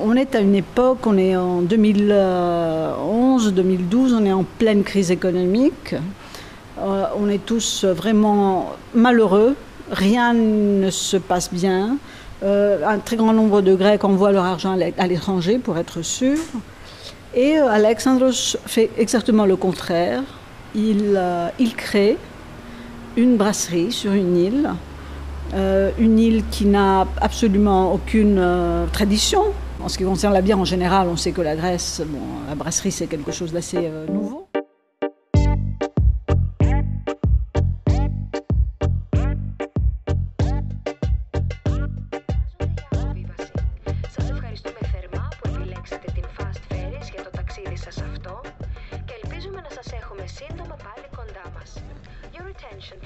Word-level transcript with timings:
On 0.00 0.14
est 0.14 0.36
à 0.36 0.40
une 0.40 0.54
époque, 0.54 1.06
on 1.06 1.18
est 1.18 1.34
en 1.34 1.60
2011-2012, 1.62 4.14
on 4.14 4.24
est 4.24 4.32
en 4.32 4.44
pleine 4.44 4.84
crise 4.84 5.10
économique. 5.10 5.96
Euh, 6.78 7.06
on 7.18 7.28
est 7.28 7.44
tous 7.44 7.84
vraiment 7.84 8.76
malheureux, 8.94 9.56
rien 9.90 10.34
ne 10.34 10.90
se 10.90 11.16
passe 11.16 11.52
bien. 11.52 11.96
Euh, 12.44 12.86
un 12.86 12.98
très 12.98 13.16
grand 13.16 13.32
nombre 13.32 13.60
de 13.60 13.74
Grecs 13.74 14.04
envoient 14.04 14.30
leur 14.30 14.44
argent 14.44 14.78
à 14.98 15.06
l'étranger 15.06 15.58
pour 15.58 15.78
être 15.78 16.02
sûr. 16.02 16.36
Et 17.34 17.58
euh, 17.58 17.68
Alexandros 17.68 18.56
fait 18.66 18.90
exactement 18.98 19.46
le 19.46 19.56
contraire. 19.56 20.22
Il, 20.76 21.20
il 21.58 21.74
crée 21.74 22.16
une 23.16 23.36
brasserie 23.36 23.90
sur 23.90 24.12
une 24.12 24.36
île, 24.36 24.70
une 25.98 26.18
île 26.18 26.44
qui 26.50 26.66
n'a 26.66 27.06
absolument 27.20 27.94
aucune 27.94 28.44
tradition 28.92 29.44
en 29.80 29.88
ce 29.88 29.98
qui 29.98 30.04
concerne 30.04 30.34
la 30.34 30.42
bière 30.42 30.58
en 30.58 30.64
général, 30.64 31.08
on 31.08 31.16
sait 31.16 31.32
que 31.32 31.40
la 31.40 31.56
Grèce, 31.56 32.02
bon, 32.04 32.18
la 32.48 32.54
brasserie, 32.54 32.92
c'est 32.92 33.06
quelque 33.06 33.32
chose 33.32 33.52
d'assez 33.52 33.78
euh, 33.78 34.06
nouveau. 34.06 34.48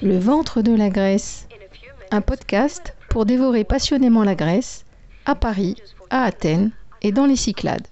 Le 0.01 0.17
ventre 0.17 0.61
de 0.61 0.75
la 0.75 0.89
Grèce, 0.89 1.47
un 2.11 2.19
podcast 2.19 2.93
pour 3.09 3.25
dévorer 3.25 3.63
passionnément 3.63 4.23
la 4.23 4.35
Grèce, 4.35 4.85
à 5.25 5.33
Paris 5.35 5.77
à 6.13 6.25
Athènes 6.25 6.69
et 7.01 7.11
dans 7.11 7.25
les 7.25 7.35
Cyclades. 7.35 7.87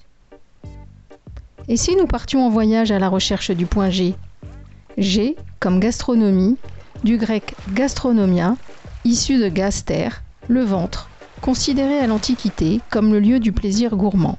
Et 1.67 1.75
si 1.75 1.95
nous 1.95 2.05
partions 2.05 2.45
en 2.45 2.51
voyage 2.51 2.91
à 2.91 2.99
la 2.99 3.09
recherche 3.09 3.49
du 3.49 3.65
point 3.65 3.89
G? 3.89 4.13
G 4.99 5.35
comme 5.59 5.79
gastronomie, 5.79 6.57
du 7.03 7.17
grec 7.17 7.55
gastronomia, 7.73 8.57
issu 9.05 9.39
de 9.39 9.49
gaster, 9.49 10.21
le 10.47 10.61
ventre, 10.61 11.09
considéré 11.41 11.97
à 11.97 12.05
l'Antiquité 12.05 12.79
comme 12.91 13.11
le 13.11 13.19
lieu 13.19 13.39
du 13.39 13.51
plaisir 13.51 13.95
gourmand. 13.95 14.37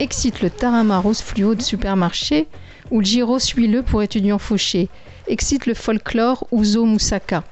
Excite 0.00 0.42
le 0.42 0.50
taramaros 0.50 1.22
fluo 1.22 1.54
de 1.54 1.62
supermarché 1.62 2.48
ou 2.90 2.98
le 2.98 3.06
gyros 3.06 3.38
huileux 3.38 3.84
pour 3.84 4.02
étudiants 4.02 4.40
fauchés. 4.40 4.88
Excite 5.28 5.66
le 5.66 5.74
folklore 5.74 6.48
ouzo 6.50 6.84
moussaka. 6.84 7.44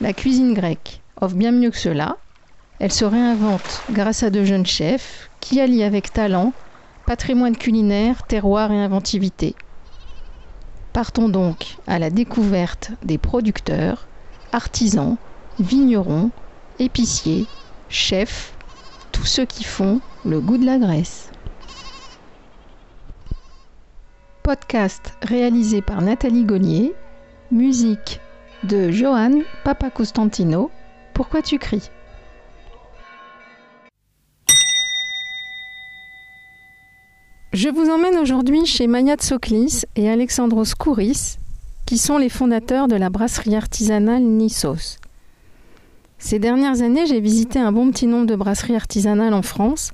La 0.00 0.12
cuisine 0.12 0.52
grecque 0.52 1.00
offre 1.20 1.36
bien 1.36 1.52
mieux 1.52 1.70
que 1.70 1.78
cela, 1.78 2.16
elle 2.78 2.92
se 2.92 3.04
réinvente 3.04 3.84
grâce 3.90 4.22
à 4.22 4.30
de 4.30 4.44
jeunes 4.44 4.66
chefs 4.66 5.30
qui 5.40 5.60
allient 5.60 5.84
avec 5.84 6.12
talent 6.12 6.52
patrimoine 7.06 7.56
culinaire, 7.56 8.24
terroir 8.24 8.72
et 8.72 8.78
inventivité. 8.78 9.54
Partons 10.92 11.28
donc 11.28 11.76
à 11.86 11.98
la 11.98 12.10
découverte 12.10 12.90
des 13.04 13.16
producteurs, 13.16 14.08
artisans, 14.52 15.16
vignerons, 15.60 16.32
épiciers, 16.78 17.46
chefs, 17.88 18.56
tous 19.12 19.24
ceux 19.24 19.44
qui 19.46 19.62
font 19.62 20.00
le 20.24 20.40
goût 20.40 20.58
de 20.58 20.66
la 20.66 20.78
Grèce. 20.78 21.30
Podcast 24.42 25.16
réalisé 25.22 25.80
par 25.80 26.02
Nathalie 26.02 26.44
Gaulier, 26.44 26.94
musique 27.50 28.20
de 28.64 28.90
Johan 28.90 29.42
Papacostantino. 29.64 30.70
Pourquoi 31.14 31.42
tu 31.42 31.58
cries? 31.58 31.90
Je 37.56 37.70
vous 37.70 37.88
emmène 37.88 38.18
aujourd'hui 38.18 38.66
chez 38.66 38.86
Maya 38.86 39.14
Tsoklis 39.16 39.84
et 39.96 40.10
Alexandros 40.10 40.74
Kouris, 40.78 41.38
qui 41.86 41.96
sont 41.96 42.18
les 42.18 42.28
fondateurs 42.28 42.86
de 42.86 42.96
la 42.96 43.08
brasserie 43.08 43.56
artisanale 43.56 44.22
Nissos. 44.22 44.98
Ces 46.18 46.38
dernières 46.38 46.82
années, 46.82 47.06
j'ai 47.06 47.18
visité 47.18 47.58
un 47.58 47.72
bon 47.72 47.90
petit 47.90 48.06
nombre 48.06 48.26
de 48.26 48.36
brasseries 48.36 48.76
artisanales 48.76 49.32
en 49.32 49.40
France. 49.40 49.92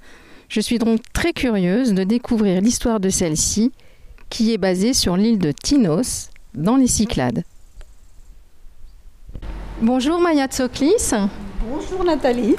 Je 0.48 0.60
suis 0.60 0.80
donc 0.80 1.02
très 1.12 1.32
curieuse 1.32 1.94
de 1.94 2.02
découvrir 2.02 2.60
l'histoire 2.60 2.98
de 2.98 3.10
celle-ci, 3.10 3.70
qui 4.28 4.52
est 4.52 4.58
basée 4.58 4.92
sur 4.92 5.16
l'île 5.16 5.38
de 5.38 5.52
Tinos, 5.52 6.30
dans 6.54 6.74
les 6.74 6.88
Cyclades. 6.88 7.44
Bonjour 9.80 10.18
Maya 10.18 10.48
Tsoklis. 10.48 11.12
Bonjour 11.70 12.02
Nathalie. 12.04 12.56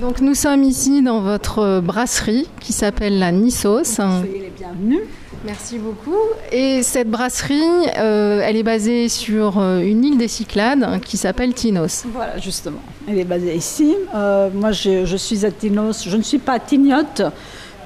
Donc 0.00 0.20
nous 0.20 0.34
sommes 0.34 0.64
ici 0.64 1.02
dans 1.02 1.20
votre 1.20 1.80
brasserie 1.80 2.48
qui 2.60 2.72
s'appelle 2.72 3.18
la 3.18 3.30
Nissos. 3.30 3.84
Soyez 3.84 4.40
les 4.40 4.52
bienvenus. 4.56 5.02
Merci 5.44 5.78
beaucoup. 5.78 6.16
Et 6.50 6.82
cette 6.82 7.08
brasserie, 7.08 7.60
euh, 7.98 8.40
elle 8.42 8.56
est 8.56 8.62
basée 8.62 9.08
sur 9.08 9.58
euh, 9.58 9.80
une 9.80 10.04
île 10.04 10.18
des 10.18 10.26
Cyclades 10.26 11.00
qui 11.02 11.16
s'appelle 11.16 11.54
Tinos. 11.54 12.04
Voilà, 12.12 12.38
justement. 12.38 12.80
Elle 13.06 13.18
est 13.18 13.24
basée 13.24 13.54
ici. 13.54 13.94
Euh, 14.14 14.48
moi, 14.52 14.72
je, 14.72 15.16
suis 15.16 15.44
à 15.44 15.50
Tinos. 15.50 16.08
Je 16.08 16.16
ne 16.16 16.22
suis 16.22 16.38
pas 16.38 16.58
tignote, 16.58 17.22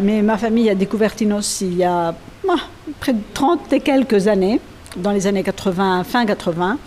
mais 0.00 0.22
ma 0.22 0.38
famille 0.38 0.70
a 0.70 0.74
découvert 0.74 1.14
Tinos 1.14 1.60
il 1.60 1.76
y 1.76 1.84
a 1.84 2.14
ah, 2.48 2.54
près 3.00 3.12
de 3.12 3.20
30 3.34 3.72
et 3.72 3.80
quelques 3.80 4.28
années, 4.28 4.60
dans 4.96 5.10
les 5.10 5.26
années 5.26 5.42
80, 5.42 6.04
fin 6.04 6.24
80. 6.24 6.78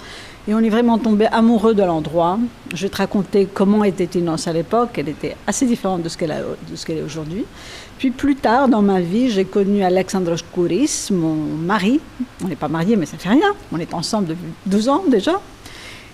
Et 0.47 0.55
on 0.55 0.59
est 0.59 0.69
vraiment 0.69 0.97
tombé 0.97 1.27
amoureux 1.27 1.75
de 1.75 1.83
l'endroit. 1.83 2.39
Je 2.73 2.83
vais 2.83 2.89
te 2.89 2.97
raconter 2.97 3.47
comment 3.53 3.83
était 3.83 4.07
Tinos 4.07 4.47
à 4.47 4.53
l'époque. 4.53 4.97
Elle 4.97 5.09
était 5.09 5.35
assez 5.45 5.67
différente 5.67 6.01
de 6.01 6.09
ce 6.09 6.17
qu'elle 6.17 6.97
est 6.97 7.03
aujourd'hui. 7.03 7.45
Puis 7.99 8.09
plus 8.09 8.35
tard 8.35 8.67
dans 8.67 8.81
ma 8.81 9.01
vie, 9.01 9.29
j'ai 9.29 9.45
connu 9.45 9.83
Alexandros 9.83 10.43
Kouris, 10.51 11.09
mon 11.11 11.35
mari. 11.35 11.99
On 12.43 12.47
n'est 12.47 12.55
pas 12.55 12.69
mariés, 12.69 12.95
mais 12.95 13.05
ça 13.05 13.17
fait 13.17 13.29
rien. 13.29 13.53
On 13.71 13.77
est 13.77 13.93
ensemble 13.93 14.29
depuis 14.29 14.47
12 14.65 14.89
ans 14.89 15.03
déjà. 15.07 15.39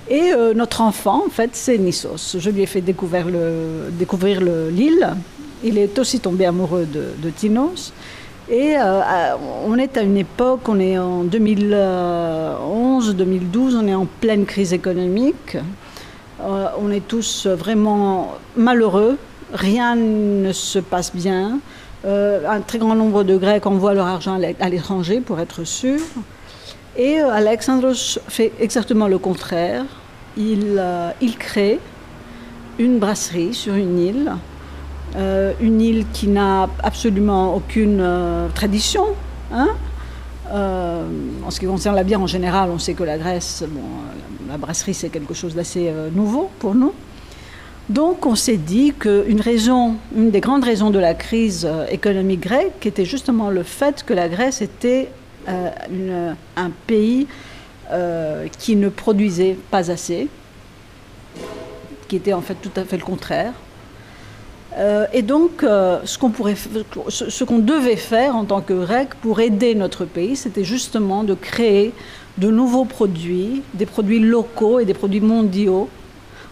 Et 0.10 0.34
euh, 0.34 0.54
notre 0.54 0.82
enfant, 0.82 1.24
en 1.26 1.30
fait, 1.30 1.52
c'est 1.54 1.78
Nissos. 1.78 2.38
Je 2.38 2.50
lui 2.50 2.64
ai 2.64 2.66
fait 2.66 2.82
découvrir 2.82 3.28
l'île. 3.30 5.16
Il 5.64 5.78
est 5.78 5.98
aussi 6.00 6.20
tombé 6.20 6.46
amoureux 6.46 6.86
de, 6.86 7.08
de 7.18 7.30
Tinos. 7.30 7.94
Et 8.50 8.78
euh, 8.78 9.36
on 9.66 9.78
est 9.78 9.98
à 9.98 10.04
une 10.04 10.16
époque, 10.16 10.70
on 10.70 10.80
est 10.80 10.98
en 10.98 11.26
2011-2012, 11.26 13.76
on 13.76 13.86
est 13.88 13.94
en 13.94 14.06
pleine 14.06 14.46
crise 14.46 14.72
économique. 14.72 15.58
Euh, 16.40 16.68
on 16.80 16.90
est 16.90 17.06
tous 17.06 17.46
vraiment 17.46 18.36
malheureux, 18.56 19.18
rien 19.52 19.98
ne 19.98 20.54
se 20.54 20.80
passe 20.80 21.14
bien. 21.14 21.60
Euh, 22.06 22.48
un 22.48 22.62
très 22.62 22.78
grand 22.78 22.96
nombre 22.96 23.26
de 23.26 23.36
Grecs 23.36 23.66
envoient 23.66 23.94
leur 23.94 24.08
argent 24.08 24.40
à 24.62 24.70
l'étranger 24.70 25.20
pour 25.20 25.42
être 25.42 25.66
sûr. 25.66 26.00
Et 26.96 27.20
Alexandros 27.20 28.18
fait 28.30 28.54
exactement 28.62 29.10
le 29.10 29.18
contraire. 29.18 29.84
Il 30.38 30.80
crée 31.38 31.82
une 32.80 32.98
brasserie 32.98 33.54
sur 33.54 33.74
une 33.74 34.00
île 34.00 34.32
euh, 35.16 35.54
une 35.62 35.82
île 35.82 36.06
qui 36.12 36.28
n'a 36.28 36.70
absolument 36.84 37.56
aucune 37.56 38.00
euh, 38.02 38.50
tradition. 38.50 39.06
Hein. 39.54 39.70
Euh, 40.52 41.08
en 41.46 41.50
ce 41.50 41.60
qui 41.60 41.66
concerne 41.66 41.96
la 41.96 42.04
bière 42.04 42.22
en 42.22 42.28
général, 42.28 42.70
on 42.72 42.80
sait 42.80 42.94
que 42.94 43.04
la 43.04 43.18
Grèce, 43.18 43.64
bon, 43.68 43.82
la 44.50 44.58
brasserie, 44.58 44.94
c'est 44.94 45.10
quelque 45.10 45.34
chose 45.34 45.56
d'assez 45.56 45.92
nouveau 46.14 46.50
pour 46.60 46.76
nous. 46.76 46.94
Donc 47.90 48.26
on 48.26 48.36
s'est 48.36 48.58
dit 48.58 48.94
qu'une 48.94 49.40
raison, 49.40 49.96
une 50.16 50.30
des 50.30 50.42
grandes 50.42 50.66
raisons 50.66 50.90
de 50.90 51.00
la 51.00 51.14
crise 51.14 51.68
économique 51.90 52.42
grecque 52.42 52.86
était 52.86 53.06
justement 53.06 53.50
le 53.50 53.64
fait 53.64 54.04
que 54.06 54.14
la 54.14 54.28
Grèce 54.28 54.62
était 54.62 55.10
un 55.48 56.70
pays 56.86 57.28
qui 58.60 58.76
ne 58.76 58.90
produisait 58.90 59.58
pas 59.72 59.90
assez, 59.90 60.28
qui 62.10 62.18
était 62.18 62.34
en 62.34 62.42
fait 62.42 62.56
tout 62.56 62.72
à 62.76 62.84
fait 62.84 62.98
le 62.98 63.04
contraire. 63.04 63.54
Euh, 64.78 65.08
et 65.12 65.22
donc, 65.22 65.64
euh, 65.64 66.00
ce 66.06 66.18
qu'on 67.44 67.60
devait 67.60 67.96
faire 67.96 68.36
en 68.36 68.46
tant 68.46 68.62
que 68.62 68.74
REC 68.74 69.16
pour 69.22 69.40
aider 69.40 69.74
notre 69.76 70.06
pays, 70.06 70.36
c'était 70.36 70.64
justement 70.64 71.24
de 71.24 71.34
créer 71.34 71.94
de 72.38 72.52
nouveaux 72.52 72.86
produits, 72.86 73.64
des 73.74 73.88
produits 73.88 74.20
locaux 74.20 74.80
et 74.80 74.86
des 74.86 74.94
produits 74.94 75.22
mondiaux 75.22 75.90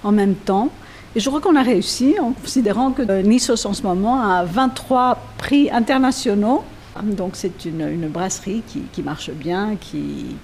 en 0.04 0.12
même 0.12 0.36
temps. 0.36 0.70
Et 1.16 1.20
je 1.20 1.30
crois 1.30 1.40
qu'on 1.40 1.56
a 1.56 1.62
réussi 1.62 2.16
en 2.20 2.32
considérant 2.34 2.92
que 2.92 3.22
Nissos 3.22 3.66
en 3.66 3.74
ce 3.74 3.84
moment 3.84 4.22
a 4.22 4.44
23 4.44 5.20
prix 5.38 5.70
internationaux 5.72 6.64
donc 7.04 7.36
c'est 7.36 7.66
une, 7.66 8.08
brasserie 8.08 8.64
qui, 8.92 9.02
marche 9.02 9.32
bien, 9.32 9.76
qui, 9.76 10.36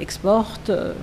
exporte. 0.00 0.70
Euh, 0.70 0.94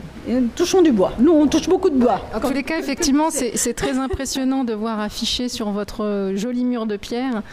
touchons 0.55 0.81
du 0.81 0.91
bois. 0.91 1.13
Nous, 1.19 1.31
on 1.31 1.47
touche 1.47 1.69
beaucoup 1.69 1.89
de 1.89 1.97
bois. 1.97 2.21
En 2.33 2.39
tous 2.39 2.53
les 2.53 2.63
cas, 2.63 2.79
effectivement, 2.79 3.29
c'est 3.31 3.73
très 3.73 3.97
impressionnant 3.97 4.63
de 4.63 4.73
voir 4.73 4.99
afficher 4.99 5.49
sur 5.49 5.69
votre 5.71 6.33
joli 6.35 6.65
mur 6.65 6.85
de 6.85 6.97
pierre 6.97 7.43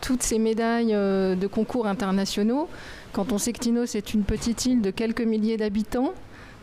toutes 0.00 0.22
ces 0.22 0.38
médailles 0.38 0.94
euh, 0.94 1.34
de 1.34 1.46
concours 1.46 1.86
internationaux. 1.86 2.68
Quand 3.12 3.32
on 3.32 3.38
sait 3.38 3.52
que 3.52 3.58
Tino, 3.58 3.86
c'est 3.86 4.14
une 4.14 4.22
petite 4.22 4.66
île 4.66 4.80
de 4.80 4.90
quelques 4.90 5.20
milliers 5.20 5.56
d'habitants, 5.56 6.12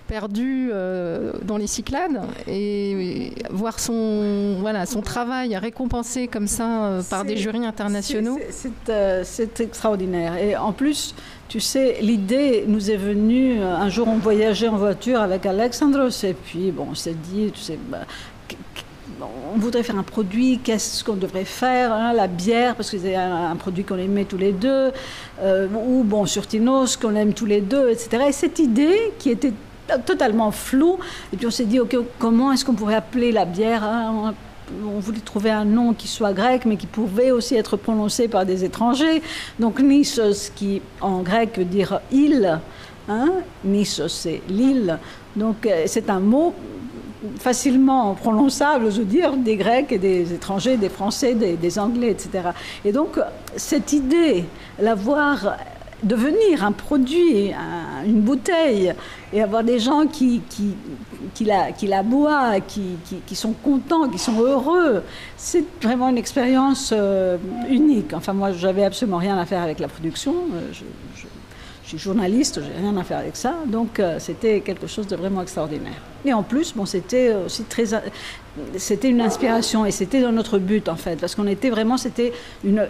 perdu 0.07 0.69
euh, 0.71 1.33
dans 1.43 1.57
les 1.57 1.67
Cyclades 1.67 2.21
et 2.47 3.33
voir 3.51 3.79
son, 3.79 4.57
voilà, 4.59 4.85
son 4.85 5.01
travail 5.01 5.55
récompensé 5.57 6.27
comme 6.27 6.47
ça 6.47 6.85
euh, 6.85 7.01
par 7.03 7.25
des 7.25 7.37
jurys 7.37 7.65
internationaux. 7.65 8.39
C'est 8.49 9.59
extraordinaire. 9.59 10.37
Et 10.37 10.55
en 10.55 10.71
plus, 10.71 11.13
tu 11.47 11.59
sais, 11.59 11.97
l'idée 12.01 12.65
nous 12.67 12.89
est 12.91 12.97
venue, 12.97 13.61
un 13.61 13.89
jour 13.89 14.07
on 14.07 14.17
voyageait 14.17 14.67
en 14.67 14.77
voiture 14.77 15.21
avec 15.21 15.45
Alexandros 15.45 16.23
et 16.23 16.33
puis 16.33 16.71
bon, 16.71 16.87
on 16.91 16.95
s'est 16.95 17.15
dit, 17.31 17.51
tu 17.53 17.59
sais, 17.59 17.77
bah, 17.89 17.99
on 19.53 19.57
voudrait 19.57 19.83
faire 19.83 19.97
un 19.97 20.03
produit, 20.03 20.59
qu'est-ce 20.63 21.03
qu'on 21.03 21.15
devrait 21.15 21.45
faire 21.45 21.91
hein, 21.91 22.13
La 22.13 22.27
bière, 22.27 22.75
parce 22.75 22.91
que 22.91 22.97
c'est 22.97 23.15
un, 23.15 23.55
produit 23.55 23.83
qu'on 23.83 23.97
aimait 23.97 24.25
tous 24.25 24.37
les 24.37 24.51
deux, 24.51 24.91
euh, 25.41 25.67
ou 25.73 26.03
bon, 26.03 26.25
sur 26.25 26.47
Tinos, 26.47 26.97
qu'on 26.97 27.15
aime 27.15 27.33
tous 27.33 27.45
les 27.45 27.61
deux, 27.61 27.89
etc. 27.89 28.25
Et 28.29 28.31
cette 28.31 28.59
idée 28.59 29.13
qui 29.19 29.29
était 29.29 29.53
totalement 30.05 30.51
floue, 30.51 30.97
et 31.33 31.37
puis 31.37 31.47
on 31.47 31.51
s'est 31.51 31.65
dit, 31.65 31.79
ok, 31.79 31.95
comment 32.19 32.51
est-ce 32.51 32.65
qu'on 32.65 32.73
pourrait 32.73 32.95
appeler 32.95 33.31
la 33.31 33.45
bière 33.45 33.83
hein, 33.83 34.33
on 34.85 34.99
voulait 34.99 35.19
trouver 35.19 35.49
un 35.49 35.65
nom 35.65 35.93
qui 35.93 36.07
soit 36.07 36.33
grec, 36.33 36.65
mais 36.65 36.75
qui 36.75 36.87
pouvait 36.87 37.31
aussi 37.31 37.55
être 37.55 37.77
prononcé 37.77 38.27
par 38.27 38.45
des 38.45 38.63
étrangers. 38.65 39.21
Donc 39.59 39.79
Nissos, 39.79 40.51
qui 40.53 40.81
en 40.99 41.21
grec 41.21 41.57
veut 41.57 41.65
dire 41.65 42.01
île, 42.11 42.59
hein, 43.07 43.29
Nissos 43.63 44.09
c'est 44.09 44.41
l'île. 44.49 44.99
Donc 45.35 45.65
euh, 45.65 45.83
c'est 45.85 46.09
un 46.09 46.19
mot 46.19 46.53
facilement 47.39 48.13
prononçable, 48.13 48.91
je 48.91 48.99
veux 48.99 49.05
dire, 49.05 49.35
des 49.37 49.55
Grecs 49.55 49.91
et 49.91 49.97
des 49.97 50.33
étrangers, 50.33 50.77
des 50.77 50.89
Français, 50.89 51.33
des, 51.33 51.79
Anglais, 51.79 52.11
etc. 52.11 52.49
Et 52.85 52.91
donc, 52.91 53.19
cette 53.55 53.91
idée, 53.91 54.45
l'avoir 54.79 55.57
devenir 56.03 56.63
un 56.63 56.71
produit, 56.71 57.51
une 58.05 58.21
bouteille, 58.21 58.93
et 59.33 59.41
avoir 59.41 59.63
des 59.63 59.79
gens 59.79 60.05
qui, 60.05 60.41
qui, 60.49 60.75
qui, 61.33 61.45
la, 61.45 61.71
qui 61.71 61.87
la 61.87 62.03
boivent, 62.03 62.61
qui, 62.67 62.97
qui, 63.25 63.35
sont 63.35 63.53
contents, 63.53 64.07
qui 64.09 64.19
sont 64.19 64.39
heureux, 64.39 65.03
c'est 65.35 65.63
vraiment 65.81 66.09
une 66.09 66.17
expérience 66.17 66.93
euh, 66.95 67.37
unique. 67.69 68.13
Enfin, 68.13 68.33
moi, 68.33 68.51
j'avais 68.51 68.85
absolument 68.85 69.17
rien 69.17 69.37
à 69.37 69.45
faire 69.45 69.61
avec 69.61 69.79
la 69.79 69.87
production. 69.87 70.33
Euh, 70.53 70.71
je, 70.73 70.83
suis 71.87 71.97
journaliste, 71.97 72.59
j'ai 72.61 72.81
rien 72.81 72.97
à 72.97 73.03
faire 73.05 73.19
avec 73.19 73.37
ça, 73.37 73.55
donc 73.65 74.01
euh, 74.01 74.17
c'était 74.19 74.59
quelque 74.59 74.87
chose 74.87 75.07
de 75.07 75.15
vraiment 75.15 75.41
extraordinaire. 75.41 76.01
Et 76.25 76.33
en 76.33 76.43
plus, 76.43 76.73
bon, 76.75 76.85
c'était 76.85 77.33
aussi 77.33 77.63
très, 77.63 77.85
c'était 78.75 79.09
une 79.09 79.21
inspiration 79.21 79.85
et 79.85 79.91
c'était 79.91 80.19
dans 80.21 80.33
notre 80.33 80.59
but 80.59 80.89
en 80.89 80.97
fait, 80.97 81.15
parce 81.15 81.33
qu'on 81.33 81.47
était 81.47 81.69
vraiment, 81.69 81.95
c'était 81.95 82.33
une, 82.65 82.85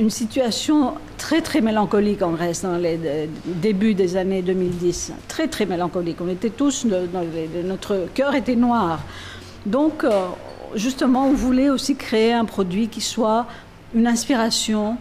une, 0.00 0.10
situation 0.10 0.94
très 1.18 1.42
très 1.42 1.60
mélancolique 1.60 2.22
en 2.22 2.32
Grèce 2.32 2.62
dans 2.62 2.76
les 2.76 3.28
débuts 3.44 3.94
des 3.94 4.16
années 4.16 4.42
2010, 4.42 5.12
très 5.28 5.48
très 5.48 5.66
mélancolique. 5.66 6.16
On 6.20 6.28
était 6.28 6.50
tous, 6.50 6.86
notre 7.64 8.08
cœur 8.14 8.34
était 8.34 8.56
noir. 8.56 9.00
Donc, 9.66 10.04
euh, 10.04 10.26
justement, 10.74 11.26
on 11.26 11.34
voulait 11.34 11.70
aussi 11.70 11.96
créer 11.96 12.32
un 12.32 12.44
produit 12.44 12.88
qui 12.88 13.00
soit 13.00 13.46
une 13.94 14.06
inspiration 14.06 14.96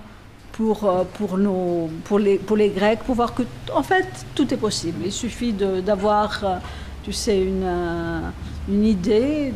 pour, 0.60 0.84
euh, 0.84 1.04
pour, 1.14 1.38
nos, 1.38 1.90
pour, 2.04 2.20
les, 2.20 2.38
pour 2.38 2.58
les 2.58 2.70
Grecs, 2.70 3.00
pour 3.06 3.16
voir 3.16 3.34
que, 3.34 3.44
en 3.74 3.82
fait, 3.82 4.06
tout 4.36 4.54
est 4.54 4.58
possible. 4.58 5.04
Il 5.06 5.12
suffit 5.12 5.54
d'avoir, 5.54 6.44
euh, 6.44 6.58
tu 7.04 7.14
sais, 7.14 7.42
une, 7.42 7.64
euh, 7.64 8.20
une 8.68 8.86
idée, 8.86 9.54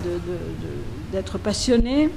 d'être 1.12 1.38
passionné, 1.38 2.10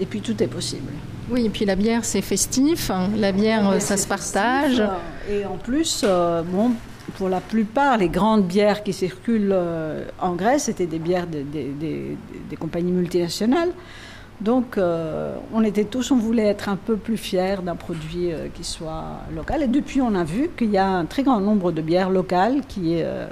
et 0.00 0.06
puis 0.06 0.20
tout 0.20 0.42
est 0.42 0.48
possible. 0.48 0.92
Oui, 1.30 1.46
et 1.46 1.48
puis 1.48 1.64
la 1.64 1.76
bière, 1.76 2.04
c'est 2.04 2.22
festif. 2.22 2.90
La 3.16 3.32
bière, 3.32 3.80
ça 3.80 3.96
se 3.96 4.06
partage. 4.06 4.82
Et 5.30 5.44
en 5.46 5.56
plus, 5.56 6.04
bon, 6.46 6.72
pour 7.16 7.28
la 7.28 7.40
plupart, 7.40 7.96
les 7.98 8.08
grandes 8.08 8.46
bières 8.46 8.82
qui 8.82 8.92
circulent 8.92 9.56
en 10.20 10.34
Grèce, 10.34 10.64
c'était 10.64 10.86
des 10.86 10.98
bières 10.98 11.26
des, 11.26 11.42
des, 11.42 12.16
des 12.50 12.56
compagnies 12.56 12.92
multinationales. 12.92 13.70
Donc, 14.42 14.76
euh, 14.76 15.36
on 15.54 15.62
était 15.62 15.84
tous, 15.84 16.10
on 16.10 16.16
voulait 16.16 16.46
être 16.46 16.68
un 16.68 16.76
peu 16.76 16.96
plus 16.96 17.16
fiers 17.16 17.58
d'un 17.62 17.76
produit 17.76 18.32
euh, 18.32 18.48
qui 18.52 18.64
soit 18.64 19.20
local. 19.34 19.62
Et 19.62 19.68
depuis, 19.68 20.00
on 20.00 20.16
a 20.16 20.24
vu 20.24 20.50
qu'il 20.56 20.70
y 20.70 20.78
a 20.78 20.86
un 20.86 21.04
très 21.04 21.22
grand 21.22 21.38
nombre 21.38 21.70
de 21.70 21.80
bières 21.80 22.10
locales 22.10 22.62
qui, 22.66 22.96
euh, 23.02 23.28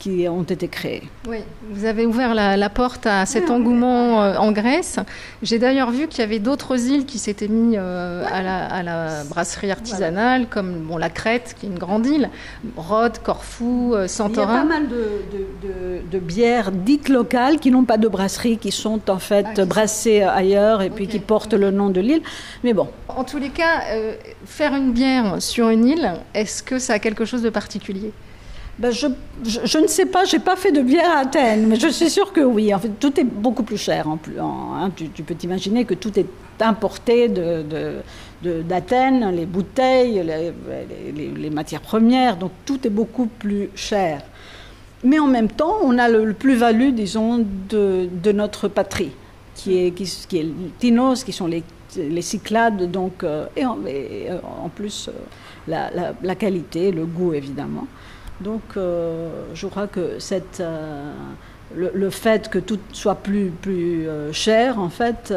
qui 0.00 0.26
ont 0.28 0.42
été 0.42 0.66
créées. 0.66 1.02
Oui, 1.28 1.38
vous 1.70 1.84
avez 1.84 2.06
ouvert 2.06 2.34
la, 2.34 2.70
porte 2.70 3.06
à 3.06 3.26
cet 3.26 3.50
engouement 3.50 4.22
euh, 4.22 4.36
en 4.36 4.50
Grèce. 4.50 4.98
J'ai 5.42 5.58
d'ailleurs 5.58 5.90
vu 5.90 6.08
qu'il 6.08 6.20
y 6.20 6.22
avait 6.22 6.38
d'autres 6.38 6.88
îles 6.88 7.04
qui 7.04 7.18
s'étaient 7.18 7.48
mis 7.48 7.76
euh, 7.76 8.24
à, 8.26 8.82
la, 8.82 9.24
brasserie 9.24 9.70
artisanale, 9.70 10.46
comme 10.48 10.72
bon, 10.80 10.96
la 10.96 11.10
Crète, 11.10 11.54
qui 11.58 11.66
est 11.66 11.68
une 11.68 11.78
grande 11.78 12.06
île, 12.06 12.30
Rhodes, 12.76 13.18
Corfou, 13.22 13.94
Santorin. 14.06 14.40
Euh, 14.40 14.46
Il 14.46 14.56
y 14.56 14.58
a 14.58 14.62
pas 14.62 14.64
mal 14.64 14.88
de, 14.88 16.00
de, 16.10 16.18
bières 16.18 16.72
dites 16.72 17.08
locales 17.10 17.58
qui 17.58 17.70
n'ont 17.70 17.84
pas 17.84 17.98
de 17.98 18.08
brasserie, 18.08 18.56
qui 18.56 18.72
sont 18.72 19.10
en 19.10 19.18
fait 19.18 19.46
ah, 19.58 19.64
brassées 19.66 20.22
ailleurs 20.22 20.80
et 20.80 20.88
puis 20.88 21.06
qui 21.08 21.18
portent 21.18 21.54
le 21.54 21.70
nom 21.70 21.90
de 21.90 22.00
l'île. 22.00 22.22
Mais 22.64 22.72
bon. 22.72 22.88
En 23.08 23.24
tous 23.24 23.38
les 23.38 23.50
cas, 23.50 23.82
faire 24.46 24.74
une 24.74 24.92
bière 24.92 25.42
sur 25.42 25.68
une 25.68 25.86
île, 25.86 26.12
est-ce 26.32 26.62
que 26.62 26.78
ça 26.78 26.94
a 26.94 26.98
quelque 26.98 27.26
chose 27.26 27.42
de 27.42 27.50
particulier? 27.50 28.12
Ben 28.80 28.92
je, 28.92 29.78
ne 29.78 29.86
sais 29.86 30.06
pas, 30.06 30.24
j'ai 30.24 30.38
pas 30.38 30.56
fait 30.56 30.72
de 30.72 30.80
bière 30.80 31.10
à 31.10 31.18
Athènes, 31.20 31.66
mais 31.66 31.76
je 31.76 31.88
suis 31.88 32.08
sûre 32.08 32.32
que 32.32 32.40
oui. 32.40 32.74
En 32.74 32.78
fait, 32.78 32.88
tout 32.98 33.20
est 33.20 33.24
beaucoup 33.24 33.62
plus 33.62 33.76
cher. 33.76 34.08
En 34.08 34.16
plus, 34.16 34.40
hein, 34.40 34.90
tu, 34.96 35.22
peux 35.22 35.34
t'imaginer 35.34 35.84
que 35.84 35.92
tout 35.92 36.18
est 36.18 36.26
importé 36.60 37.28
d'Athènes, 38.42 39.30
les 39.36 39.44
bouteilles, 39.44 40.24
les, 41.14 41.50
matières 41.50 41.82
premières, 41.82 42.38
donc 42.38 42.52
tout 42.64 42.86
est 42.86 42.90
beaucoup 42.90 43.26
plus 43.26 43.68
cher. 43.74 44.22
Mais 45.04 45.18
en 45.18 45.26
même 45.26 45.48
temps, 45.48 45.76
on 45.82 45.98
a 45.98 46.08
le, 46.08 46.32
plus-value, 46.32 46.92
disons, 46.92 47.44
de, 47.68 48.32
notre 48.32 48.68
patrie, 48.68 49.12
qui 49.54 49.76
est, 49.78 49.90
qui, 49.90 50.04
qui 50.26 50.54
Tinos, 50.78 51.22
qui 51.22 51.32
sont 51.32 51.46
les, 51.46 51.62
Cyclades, 52.22 52.90
donc, 52.90 53.24
euh, 53.24 53.46
et, 53.56 53.66
en, 53.66 53.78
euh, 53.86 54.38
plus 54.74 55.10
euh, 55.68 56.12
la, 56.22 56.34
qualité, 56.34 56.92
le 56.92 57.04
goût 57.04 57.34
évidemment. 57.34 57.86
Donc 58.40 58.62
euh, 58.76 59.28
je 59.54 59.66
crois 59.66 59.86
que 59.86 60.18
cette, 60.18 60.60
euh, 60.60 61.12
le, 61.76 62.10
fait 62.10 62.48
que 62.48 62.58
tout 62.58 62.78
soit 62.92 63.16
plus, 63.16 63.50
plus 63.50 64.08
euh, 64.08 64.32
cher, 64.32 64.78
en 64.78 64.88
fait, 64.88 65.32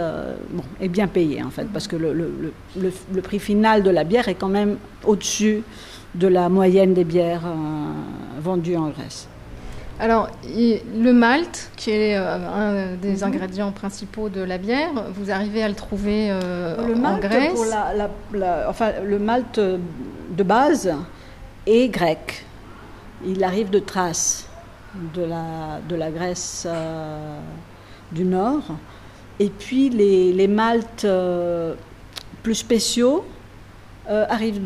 bon, 0.51 0.63
est 0.79 0.87
bien 0.87 1.07
payé, 1.07 1.43
en 1.43 1.49
fait, 1.49 1.65
parce 1.65 1.87
que 1.87 1.95
le, 1.95 2.13
le, 2.13 2.53
le, 2.77 3.21
prix 3.21 3.39
final 3.39 3.83
de 3.83 3.89
la 3.89 4.03
bière 4.03 4.29
est 4.29 4.35
quand 4.35 4.47
même 4.47 4.77
au-dessus 5.05 5.63
de 6.15 6.27
la 6.27 6.47
moyenne 6.47 6.93
des 6.93 7.03
bières 7.03 7.43
vendues 8.39 8.77
en 8.77 8.89
Grèce. 8.89 9.27
Alors, 9.99 10.29
le 10.45 11.11
malt, 11.11 11.71
qui 11.75 11.91
est 11.91 12.15
un 12.15 12.95
des 12.95 13.17
mhm. 13.17 13.23
ingrédients 13.23 13.71
principaux 13.71 14.29
de 14.29 14.41
la 14.41 14.57
bière, 14.57 14.91
vous 15.13 15.29
arrivez 15.31 15.63
à 15.63 15.69
le 15.69 15.75
trouver 15.75 16.31
en 16.31 17.17
Grèce 17.17 17.73
Enfin, 18.67 18.91
le 19.03 19.19
malt 19.19 19.59
de 19.59 20.43
base 20.43 20.93
est 21.65 21.89
grec. 21.89 22.45
Il 23.25 23.43
arrive 23.43 23.69
de 23.69 23.79
Thrace, 23.79 24.47
de 25.13 25.23
la, 25.23 25.79
de 25.87 25.95
la 25.95 26.11
Grèce 26.11 26.65
euh, 26.67 27.39
du 28.11 28.25
Nord. 28.25 28.63
Et 29.39 29.49
puis 29.49 29.89
les, 29.89 30.33
les 30.33 30.47
maltes 30.47 31.05
euh, 31.05 31.73
plus 32.43 32.55
spéciaux 32.55 33.25
euh, 34.09 34.25
arrivent 34.29 34.61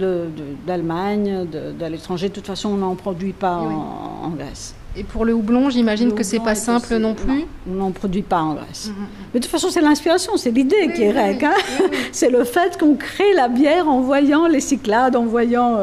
d'Allemagne, 0.65 1.45
de, 1.45 1.71
de, 1.71 1.85
l'étranger. 1.85 2.29
De 2.29 2.33
toute 2.33 2.47
façon, 2.47 2.69
on 2.69 2.77
n'en 2.77 2.95
produit 2.95 3.33
pas 3.33 3.55
en, 3.55 4.29
Grèce. 4.31 4.75
Et 4.95 5.03
pour 5.03 5.25
le 5.25 5.33
houblon, 5.33 5.69
j'imagine 5.69 6.13
que 6.13 6.23
c'est 6.23 6.39
pas 6.39 6.55
simple 6.55 6.97
non 6.97 7.13
plus. 7.13 7.45
on 7.69 7.75
n'en 7.75 7.91
produit 7.91 8.23
pas 8.23 8.41
en 8.41 8.55
Grèce. 8.55 8.87
Mm, 8.87 8.91
mm, 8.91 9.03
mm. 9.03 9.07
Mais 9.33 9.39
de 9.39 9.45
toute 9.45 9.51
façon, 9.51 9.69
c'est 9.69 9.81
l'inspiration, 9.81 10.37
c'est 10.37 10.49
l'idée 10.49 10.91
qui 10.95 11.03
est 11.03 11.11
grecque. 11.11 11.43
Hein. 11.43 11.53
c'est 12.11 12.31
le 12.31 12.43
fait 12.43 12.79
qu'on 12.79 12.95
crée 12.95 13.33
la 13.35 13.47
bière 13.47 13.87
en 13.87 14.01
voyant 14.01 14.47
les 14.47 14.59
Cyclades, 14.59 15.15
en 15.15 15.25
voyant 15.25 15.77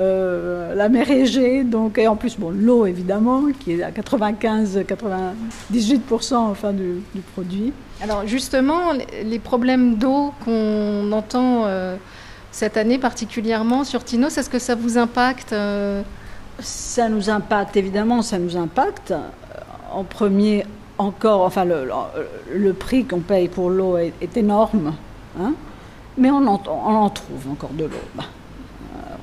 euh, 0.00 0.74
la 0.74 0.88
mer 0.88 1.08
Égée, 1.10 1.62
donc, 1.62 1.98
et 1.98 2.08
en 2.08 2.16
plus, 2.16 2.38
bon, 2.38 2.48
l'eau 2.50 2.86
évidemment, 2.86 3.42
qui 3.58 3.72
est 3.72 3.82
à 3.82 3.90
95-98% 3.90 6.34
enfin, 6.34 6.72
du, 6.72 7.02
produit. 7.34 7.74
Alors 8.02 8.26
justement, 8.26 8.94
les 9.24 9.38
problèmes 9.38 9.96
d'eau 9.96 10.32
qu'on 10.44 11.12
entend 11.12 11.64
euh, 11.66 11.96
cette 12.50 12.78
année 12.78 12.96
particulièrement 12.98 13.84
sur 13.84 14.02
Tinos, 14.02 14.38
est-ce 14.38 14.48
que 14.48 14.58
ça 14.58 14.74
vous 14.74 14.96
impacte 14.96 15.52
euh? 15.52 16.00
Ça 16.60 17.10
nous 17.10 17.28
impacte, 17.28 17.76
évidemment, 17.76 18.22
ça 18.22 18.38
nous 18.38 18.56
impacte. 18.56 19.12
En 19.92 20.04
premier, 20.04 20.64
encore, 20.96 21.42
enfin, 21.42 21.66
le, 21.66 22.72
prix 22.72 23.04
qu'on 23.04 23.20
paye 23.20 23.48
pour 23.48 23.68
l'eau 23.68 23.98
est, 23.98 24.34
énorme, 24.36 24.94
hein, 25.38 25.52
mais 26.16 26.30
on 26.30 26.46
en, 26.46 26.62
on 26.68 26.94
en 26.94 27.10
trouve 27.10 27.50
encore 27.50 27.72
de 27.72 27.84
l'eau. 27.84 28.22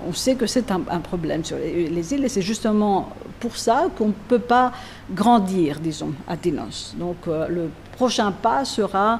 On 0.07 0.13
sait 0.13 0.35
que 0.35 0.45
c'est 0.45 0.71
un, 0.71 0.79
problème 0.99 1.43
sur 1.43 1.57
les, 1.57 2.13
îles 2.13 2.23
et 2.23 2.29
c'est 2.29 2.41
justement 2.41 3.09
pour 3.41 3.57
ça 3.57 3.87
qu'on 3.97 4.07
ne 4.07 4.13
peut 4.29 4.39
pas 4.39 4.71
grandir, 5.11 5.79
disons, 5.81 6.13
à 6.27 6.37
Tinos. 6.37 6.95
Donc 6.97 7.17
euh, 7.27 7.47
le 7.49 7.69
prochain 7.97 8.31
pas 8.31 8.63
sera 8.63 9.19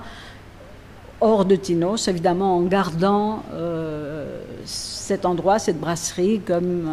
hors 1.20 1.44
de 1.44 1.56
Tinos, 1.56 2.08
évidemment 2.08 2.56
en 2.58 2.62
gardant 2.62 3.44
euh, 3.52 4.40
cet 4.64 5.26
endroit, 5.26 5.60
cette 5.60 5.80
brasserie 5.80 6.40
comme, 6.40 6.90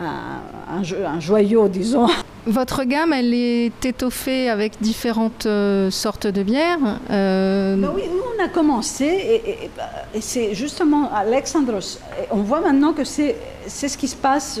un, 0.00 1.20
joyau, 1.20 1.68
disons. 1.68 2.08
Votre 2.46 2.84
gamme, 2.84 3.12
elle 3.14 3.32
est 3.32 3.84
étoffée 3.86 4.50
avec 4.50 4.80
différentes 4.80 5.46
euh, 5.46 5.90
sortes 5.90 6.26
de 6.26 6.42
bières 6.42 7.00
ben 7.08 7.90
Oui, 7.94 8.02
nous 8.10 8.20
on 8.36 8.44
a 8.44 8.48
commencé, 8.48 9.04
et, 9.04 9.70
et, 10.14 10.20
c'est 10.20 10.54
justement 10.54 11.10
Alexandros. 11.12 11.98
On 12.30 12.42
voit 12.42 12.60
maintenant 12.60 12.92
que 12.92 13.04
c'est 13.04 13.36
ce 13.66 13.96
qui 13.96 14.08
se 14.08 14.16
passe 14.16 14.60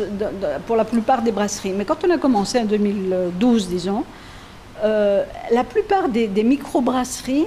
pour 0.66 0.76
la 0.76 0.84
plupart 0.84 1.20
des 1.20 1.32
brasseries. 1.32 1.74
Mais 1.76 1.84
quand 1.84 2.04
on 2.06 2.10
a 2.10 2.16
commencé 2.18 2.58
en 2.58 2.64
2012, 2.64 3.68
disons, 3.68 4.04
euh, 4.82 5.24
la 5.52 5.64
plupart 5.64 6.08
des, 6.08 6.26
des 6.26 6.42
micro-brasseries 6.42 7.46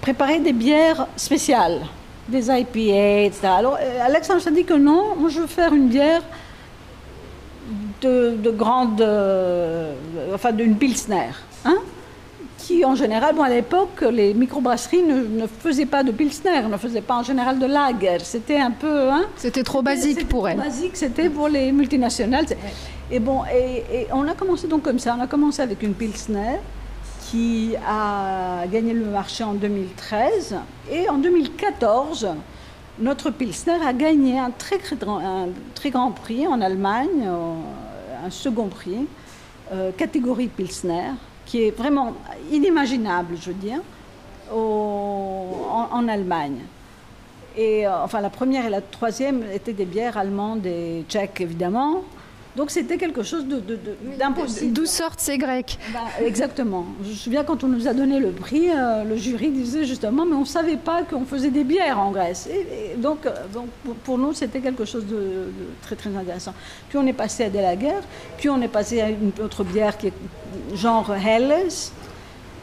préparaient 0.00 0.38
des 0.38 0.52
bières 0.52 1.06
spéciales, 1.16 1.80
des 2.28 2.48
IPA, 2.50 3.24
etc. 3.24 3.48
Alors 3.58 3.78
Alexandros 4.04 4.46
a 4.46 4.50
dit 4.50 4.64
que 4.64 4.74
non, 4.74 5.16
moi 5.18 5.28
je 5.28 5.40
veux 5.40 5.46
faire 5.46 5.72
une 5.72 5.88
bière 5.88 6.22
de, 8.02 8.36
de 8.36 8.50
grande, 8.50 9.00
euh, 9.00 9.94
enfin 10.34 10.52
d'une 10.52 10.76
pilsner, 10.76 11.30
hein, 11.64 11.76
qui 12.58 12.84
en 12.84 12.94
général, 12.94 13.34
bon 13.34 13.42
à 13.42 13.48
l'époque, 13.48 14.04
les 14.10 14.34
microbrasseries 14.34 15.02
ne, 15.02 15.42
ne 15.42 15.46
faisaient 15.46 15.86
pas 15.86 16.02
de 16.02 16.12
pilsner, 16.12 16.62
ne 16.68 16.76
faisaient 16.76 17.00
pas 17.00 17.16
en 17.16 17.22
général 17.22 17.58
de 17.58 17.66
lager. 17.66 18.18
C'était 18.24 18.58
un 18.58 18.70
peu, 18.70 19.10
hein, 19.10 19.24
C'était 19.36 19.62
trop 19.62 19.82
basique 19.82 20.28
pour 20.28 20.48
elles. 20.48 20.58
Basique, 20.58 20.96
c'était 20.96 21.28
pour 21.28 21.48
les 21.48 21.72
multinationales. 21.72 22.46
Et 23.10 23.20
bon, 23.20 23.42
et, 23.44 23.84
et, 23.92 24.06
on 24.12 24.26
a 24.26 24.34
commencé 24.34 24.66
donc 24.66 24.82
comme 24.82 24.98
ça. 24.98 25.16
On 25.18 25.22
a 25.22 25.26
commencé 25.26 25.62
avec 25.62 25.82
une 25.82 25.94
pilsner 25.94 26.58
qui 27.30 27.74
a 27.86 28.66
gagné 28.70 28.92
le 28.92 29.06
marché 29.06 29.42
en 29.42 29.54
2013 29.54 30.56
et 30.90 31.08
en 31.08 31.18
2014 31.18 32.28
notre 32.98 33.30
Pilsner 33.30 33.78
a 33.84 33.92
gagné 33.92 34.38
un 34.38 34.50
très, 34.50 34.78
un 35.06 35.48
très 35.74 35.90
grand 35.90 36.12
prix 36.12 36.46
en 36.46 36.60
Allemagne, 36.60 37.28
un 38.26 38.30
second 38.30 38.66
prix, 38.66 39.06
euh, 39.72 39.92
catégorie 39.92 40.48
Pilsner, 40.48 41.12
qui 41.44 41.62
est 41.62 41.70
vraiment 41.70 42.14
inimaginable, 42.50 43.36
je 43.40 43.50
veux 43.50 43.54
dire, 43.54 43.80
en, 44.52 46.08
Allemagne. 46.08 46.60
Et 47.56 47.86
euh, 47.86 48.04
enfin, 48.04 48.20
la 48.20 48.30
première 48.30 48.66
et 48.66 48.70
la 48.70 48.80
troisième 48.80 49.42
étaient 49.52 49.72
des 49.72 49.84
bières 49.84 50.16
allemandes 50.16 50.66
et 50.66 51.04
tchèques, 51.08 51.40
évidemment. 51.40 52.02
Donc 52.56 52.70
c'était 52.70 52.96
quelque 52.96 53.22
chose 53.22 53.44
d'impossible. 54.18 54.72
D'où 54.72 54.86
sortent 54.86 55.20
ces 55.20 55.38
Grecs? 55.38 55.78
Bah, 55.92 56.00
Exactement. 56.24 56.86
Je 57.04 57.10
me 57.10 57.14
souviens 57.14 57.44
quand 57.44 57.62
on 57.64 57.68
nous 57.68 57.86
a 57.86 57.92
donné 57.92 58.18
le 58.18 58.30
prix, 58.30 58.70
euh, 58.70 59.04
le 59.04 59.16
jury 59.16 59.50
disait 59.50 59.84
justement, 59.84 60.24
mais 60.24 60.34
on 60.34 60.40
ne 60.40 60.44
savait 60.46 60.76
pas 60.76 61.02
qu'on 61.02 61.24
faisait 61.24 61.50
des 61.50 61.64
bières 61.64 61.98
en 61.98 62.10
Grèce. 62.10 62.48
Et, 62.50 62.92
et 62.92 62.96
donc, 62.96 63.26
euh, 63.26 63.32
donc, 63.52 63.68
pour 64.04 64.18
nous, 64.18 64.32
c'était 64.32 64.60
quelque 64.60 64.84
chose 64.84 65.06
de, 65.06 65.16
de, 65.16 65.50
très 65.82 65.96
très 65.96 66.14
intéressant. 66.16 66.54
Puis 66.88 66.98
on 66.98 67.06
est 67.06 67.12
passé 67.12 67.44
à 67.44 67.50
Delaguerre, 67.50 68.02
puis 68.38 68.48
on 68.48 68.60
est 68.62 68.68
passé 68.68 69.00
à 69.00 69.10
une 69.10 69.32
autre 69.42 69.62
bière 69.62 69.98
qui 69.98 70.08
est 70.08 70.12
genre 70.74 71.12
Helles, 71.14 71.66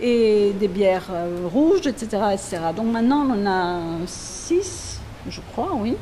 et 0.02 0.54
des 0.60 0.68
bières 0.68 1.08
euh, 1.12 1.48
rouges, 1.52 1.88
etc., 1.88 2.06
etc. 2.34 2.58
Donc 2.76 2.88
maintenant, 2.88 3.26
on 3.26 3.32
en 3.32 3.46
a 3.48 3.80
six, 4.08 5.00
je 5.30 5.40
crois, 5.52 5.72
oui. 5.76 5.96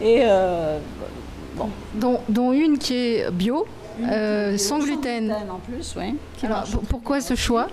Et 0.00 0.22
euh, 0.24 0.78
Bon. 1.54 1.68
Dont, 1.94 2.20
dont, 2.28 2.52
une 2.52 2.78
qui 2.78 2.94
est 2.94 3.30
bio, 3.30 3.66
une 4.00 4.08
euh, 4.10 4.48
qui 4.50 4.54
est 4.54 4.58
sans, 4.58 4.78
gluten. 4.78 5.28
sans 5.28 5.36
gluten. 5.36 5.50
en 5.50 5.58
plus, 5.58 5.94
oui. 5.96 6.14
Alors, 6.42 6.64
pourquoi 6.88 7.20
ce 7.20 7.34
choix? 7.34 7.68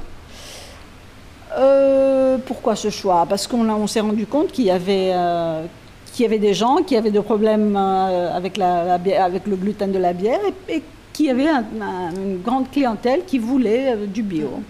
Euh, 1.57 2.37
Pourquoi 2.45 2.75
ce 2.75 2.89
choix? 2.89 3.25
Parce 3.27 3.47
qu'on 3.47 3.67
on, 3.69 3.87
s'est 3.87 3.99
rendu 3.99 4.25
compte 4.25 4.51
qu'il 4.51 4.65
y 4.65 4.71
avait... 4.71 5.11
Euh, 5.13 5.65
qu'il 6.13 6.23
y 6.23 6.25
avait 6.25 6.39
des 6.39 6.53
gens 6.53 6.77
qui 6.85 6.97
avaient 6.97 7.11
des 7.11 7.21
problèmes 7.21 7.73
euh, 7.77 8.35
avec, 8.35 8.57
la, 8.57 8.95
avec 8.95 9.47
le 9.47 9.55
gluten 9.55 9.93
de 9.93 9.97
la 9.97 10.11
bière 10.11 10.41
et, 10.67 10.75
et 10.75 10.83
qu'il 11.13 11.27
y 11.27 11.29
avait 11.29 11.47
un, 11.47 11.63
un, 11.81 12.11
une 12.13 12.41
grande 12.41 12.69
clientèle 12.69 13.21
qui 13.25 13.39
voulait 13.39 13.95
du 14.07 14.21
bio. 14.21 14.61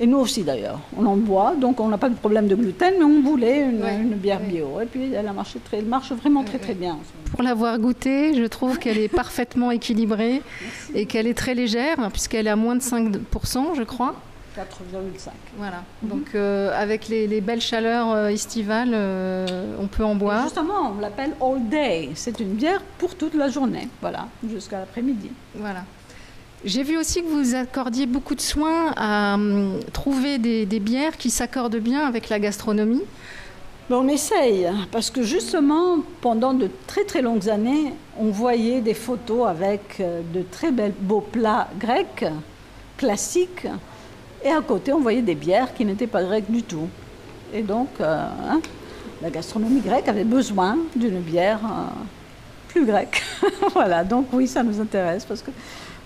Et 0.00 0.06
nous 0.06 0.18
aussi 0.18 0.44
d'ailleurs, 0.44 0.78
on 0.96 1.04
en 1.06 1.16
boit, 1.16 1.54
donc 1.56 1.80
on 1.80 1.88
n'a 1.88 1.98
pas 1.98 2.08
de 2.08 2.14
problème 2.14 2.46
de 2.46 2.54
gluten, 2.54 2.94
mais 2.98 3.04
on 3.04 3.20
voulait 3.20 3.60
une, 3.60 3.82
Ouais, 3.82 3.96
une 3.96 4.14
bière 4.14 4.40
ouais. 4.40 4.46
bio. 4.46 4.80
Et 4.80 4.86
puis 4.86 5.12
elle 5.12 5.26
a 5.26 5.32
marché 5.32 5.58
très, 5.58 5.78
elle 5.78 5.86
marche 5.86 6.12
vraiment 6.12 6.44
très 6.44 6.54
Ouais, 6.58 6.62
très 6.62 6.74
bien. 6.74 6.98
Pour 7.32 7.42
l'avoir 7.42 7.78
goûtée, 7.78 8.34
je 8.34 8.44
trouve 8.44 8.78
qu'elle 8.78 8.98
est 8.98 9.08
parfaitement 9.08 9.70
équilibrée 9.72 10.40
et 10.94 11.06
qu'elle 11.06 11.26
est 11.26 11.34
très 11.36 11.54
légère, 11.54 11.96
puisqu'elle 12.12 12.46
est 12.46 12.50
à 12.50 12.56
moins 12.56 12.76
de 12.76 12.80
5%, 12.80 13.74
je 13.76 13.82
crois. 13.82 14.14
4,5. 14.56 15.28
Voilà. 15.56 15.82
Donc, 16.02 16.30
euh, 16.34 16.72
avec 16.76 17.08
les, 17.08 17.26
les, 17.28 17.40
belles 17.40 17.60
chaleurs 17.60 18.10
euh, 18.12 18.26
estivales, 18.28 18.90
euh, 18.92 19.46
on 19.80 19.86
peut 19.86 20.04
en 20.04 20.14
Et 20.14 20.18
boire. 20.18 20.42
justement, 20.44 20.92
on 20.96 21.00
l'appelle 21.00 21.32
all 21.40 21.68
day. 21.68 22.10
C'est 22.14 22.40
une 22.40 22.54
bière 22.54 22.82
pour 22.98 23.14
toute 23.14 23.34
la 23.34 23.48
journée, 23.50 23.88
voilà, 24.00 24.26
jusqu'à 24.48 24.78
l'après-midi. 24.80 25.30
Voilà. 25.54 25.84
J'ai 26.64 26.82
vu 26.82 26.98
aussi 26.98 27.22
que 27.22 27.28
vous 27.28 27.54
accordiez 27.54 28.06
beaucoup 28.06 28.34
de 28.34 28.40
soins 28.40 28.92
à 28.96 29.34
hum, 29.34 29.78
trouver 29.92 30.38
des, 30.38 30.80
bières 30.80 31.16
qui 31.16 31.30
s'accordent 31.30 31.76
bien 31.76 32.04
avec 32.04 32.28
la 32.28 32.40
gastronomie. 32.40 33.02
Mais 33.88 33.94
on 33.96 34.08
essaye, 34.08 34.68
parce 34.90 35.08
que 35.08 35.22
justement, 35.22 35.98
pendant 36.20 36.54
de 36.54 36.68
très 36.88 37.04
très 37.04 37.22
longues 37.22 37.48
années, 37.48 37.94
on 38.18 38.30
voyait 38.30 38.80
des 38.80 38.92
photos 38.92 39.46
avec 39.46 40.00
euh, 40.00 40.20
de 40.34 40.42
très 40.42 40.72
beaux 40.72 41.20
plats 41.20 41.68
grecs, 41.78 42.24
classiques, 42.96 43.66
et 44.44 44.50
à 44.50 44.60
côté, 44.60 44.92
on 44.92 45.00
voyait 45.00 45.22
des 45.22 45.36
bières 45.36 45.72
qui 45.74 45.84
n'étaient 45.84 46.08
pas 46.08 46.22
grecques 46.24 46.50
du 46.50 46.64
tout. 46.64 46.88
Et 47.54 47.62
donc, 47.62 47.88
euh, 48.00 48.26
hein, 48.50 48.60
la 49.22 49.30
gastronomie 49.30 49.80
grecque 49.80 50.08
avait 50.08 50.24
besoin 50.24 50.76
d'une 50.94 51.20
bière 51.20 51.60
euh, 51.64 51.86
plus 52.68 52.84
grecque. 52.84 53.22
voilà, 53.72 54.02
donc 54.02 54.26
oui, 54.32 54.48
ça 54.48 54.64
nous 54.64 54.80
intéresse, 54.80 55.24
parce 55.24 55.40
que 55.40 55.50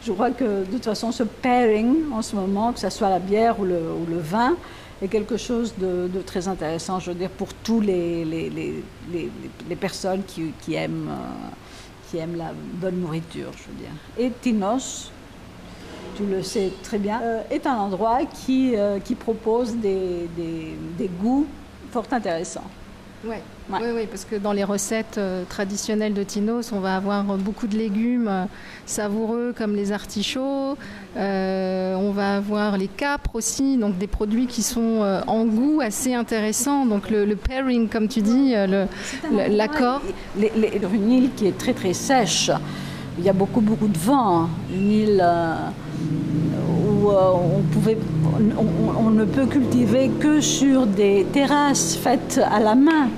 je 0.04 0.12
crois 0.12 0.30
que 0.30 0.64
de 0.64 0.70
toute 0.70 0.84
façon, 0.84 1.12
ce 1.12 1.22
pairing 1.22 2.10
en 2.12 2.22
ce 2.22 2.34
moment, 2.34 2.72
que 2.72 2.80
ce 2.80 2.90
soit 2.90 3.08
la 3.08 3.18
bière 3.18 3.60
ou 3.60 3.64
le, 3.64 4.18
vin, 4.18 4.56
est 5.00 5.08
quelque 5.08 5.36
chose 5.36 5.74
de, 5.78 6.08
très 6.26 6.48
intéressant, 6.48 7.00
je 7.00 7.10
veux 7.10 7.18
dire, 7.18 7.30
pour 7.30 7.52
tous 7.54 7.80
les, 7.80 8.24
les, 8.24 8.50
les, 8.50 8.82
les, 9.12 9.30
les 9.68 9.76
personnes 9.76 10.22
qui, 10.24 10.52
qui 10.60 10.74
aiment, 10.74 11.08
euh, 11.10 12.10
qui 12.10 12.18
aiment 12.18 12.36
la 12.36 12.52
bonne 12.74 13.00
nourriture, 13.00 13.50
je 13.56 13.70
veux 13.70 13.78
dire. 13.78 13.92
Et 14.18 14.30
Tinos, 14.40 15.10
tu 16.16 16.24
le 16.26 16.42
sais 16.42 16.70
très 16.82 16.98
bien, 16.98 17.20
euh, 17.22 17.42
est 17.50 17.66
un 17.66 17.76
endroit 17.76 18.20
qui, 18.26 18.76
euh, 18.76 18.98
qui 19.00 19.14
propose 19.14 19.74
des, 19.76 20.28
des, 20.36 20.76
des, 20.98 21.08
goûts 21.08 21.46
fort 21.90 22.06
intéressants. 22.10 22.70
Ouais. 23.24 23.40
Ouais. 23.70 23.78
Oui, 23.80 23.88
oui, 23.94 24.06
parce 24.10 24.24
que 24.24 24.34
dans 24.36 24.52
les 24.52 24.64
recettes 24.64 25.16
euh, 25.18 25.44
traditionnelles 25.48 26.14
de 26.14 26.24
Tinos, 26.24 26.72
on 26.72 26.80
va 26.80 26.96
avoir 26.96 27.22
beaucoup 27.24 27.68
de 27.68 27.76
légumes 27.76 28.26
euh, 28.28 28.44
savoureux 28.84 29.54
comme 29.56 29.76
les 29.76 29.92
artichauts. 29.92 30.76
Euh, 31.16 31.94
on 31.94 32.10
va 32.10 32.36
avoir 32.36 32.76
les 32.76 32.88
capres 32.88 33.36
aussi, 33.36 33.76
donc 33.76 33.96
des 33.98 34.08
produits 34.08 34.46
qui 34.48 34.62
sont 34.62 35.02
euh, 35.02 35.20
en 35.28 35.44
goût 35.44 35.80
assez 35.80 36.14
intéressants. 36.14 36.84
Donc 36.84 37.10
le, 37.10 37.24
le 37.24 37.36
pairing, 37.36 37.88
comme 37.88 38.08
tu 38.08 38.22
dis, 38.22 38.54
euh, 38.56 38.86
l'accord. 39.48 40.02
Une 40.36 41.12
île 41.12 41.30
qui 41.36 41.46
est 41.46 41.56
très 41.56 41.74
très 41.74 41.92
sèche. 41.92 42.50
Il 43.18 43.24
y 43.24 43.28
a 43.28 43.32
beaucoup 43.32 43.60
beaucoup 43.60 43.88
de 43.88 43.98
vent. 43.98 44.48
Une 44.74 44.90
île 44.90 45.20
euh, 45.22 45.54
où 47.02 47.10
on 47.10 47.62
pouvait, 47.72 47.98
on, 48.56 49.06
on, 49.06 49.10
ne 49.10 49.24
peut 49.24 49.46
cultiver 49.46 50.10
que 50.20 50.40
sur 50.40 50.86
des 50.86 51.26
terrasses 51.32 51.96
faites 51.96 52.40
à 52.50 52.60
la 52.60 52.74
main. 52.74 53.08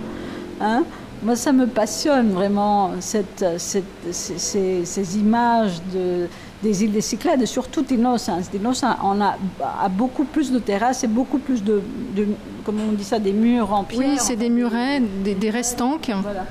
Hein 0.61 0.85
Moi, 1.23 1.37
ça 1.37 1.53
me 1.53 1.67
passionne 1.67 2.31
vraiment, 2.31 2.93
cette, 3.01 3.45
cette, 3.59 3.85
ces, 4.11 4.85
ces, 4.85 5.19
images 5.19 5.83
de, 5.93 6.27
des 6.63 6.85
îles 6.85 6.93
des 6.93 7.01
Cyclades, 7.01 7.43
et 7.43 7.47
surtout. 7.47 7.81
Hein. 7.81 8.41
Tinos 8.51 8.85
on 9.03 9.21
a, 9.21 9.37
a, 9.83 9.89
beaucoup 9.89 10.25
plus 10.25 10.51
de 10.53 10.59
terrasses 10.59 11.05
et 11.05 11.09
beaucoup 11.09 11.39
plus 11.39 11.63
de, 11.63 11.83
de 12.17 12.27
comment 12.65 12.83
on 12.91 12.93
dit 12.93 13.05
ça, 13.05 13.19
des 13.19 13.33
murs 13.33 13.73
en 13.73 13.85
pierre. 13.85 14.09
Oui, 14.09 14.17
c'est 14.19 14.37
des 14.37 14.51
murets, 14.51 15.01
des, 15.01 15.35
des 15.35 15.51
restanques. 15.51 16.11
Voilà. 16.23 16.47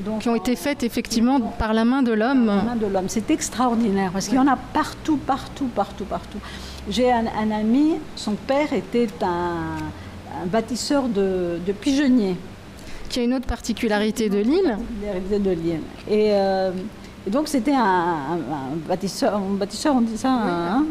Donc, 0.00 0.20
qui 0.20 0.28
ont 0.28 0.34
été 0.34 0.56
faites 0.56 0.82
effectivement 0.82 1.40
par 1.40 1.72
la 1.72 1.84
main 1.84 2.02
de 2.02 2.12
l'homme. 2.12 2.46
Par 2.46 2.56
la 2.56 2.62
main 2.62 2.76
de 2.76 2.86
l'homme. 2.86 3.08
C'est 3.08 3.30
extraordinaire 3.30 4.10
parce 4.12 4.28
qu'il 4.28 4.36
y 4.36 4.40
en 4.40 4.46
a 4.46 4.56
partout, 4.56 5.16
partout, 5.16 5.68
partout, 5.74 6.04
partout. 6.04 6.38
J'ai 6.90 7.10
un, 7.10 7.24
un, 7.26 7.50
ami, 7.50 7.94
son 8.14 8.32
père 8.32 8.72
était 8.72 9.08
un, 9.22 9.76
un 10.42 10.46
bâtisseur 10.46 11.08
de, 11.08 11.58
de 11.66 11.72
pigeonniers 11.72 12.36
qui 13.08 13.20
a 13.20 13.22
une 13.22 13.34
autre 13.34 13.46
particularité 13.46 14.28
de 14.28 14.38
l'île. 14.38 14.76
de 15.30 15.50
l'île. 15.50 15.80
Et, 16.08 16.32
euh, 16.32 16.70
et, 17.26 17.30
donc 17.30 17.48
c'était 17.48 17.74
un, 17.74 17.80
un, 17.80 18.76
bâtisseur, 18.88 19.36
un 19.36 19.54
bâtisseur, 19.54 19.94
on 19.94 20.00
dit 20.00 20.18
ça, 20.18 20.40
oui. 20.44 20.50
hein, 20.50 20.84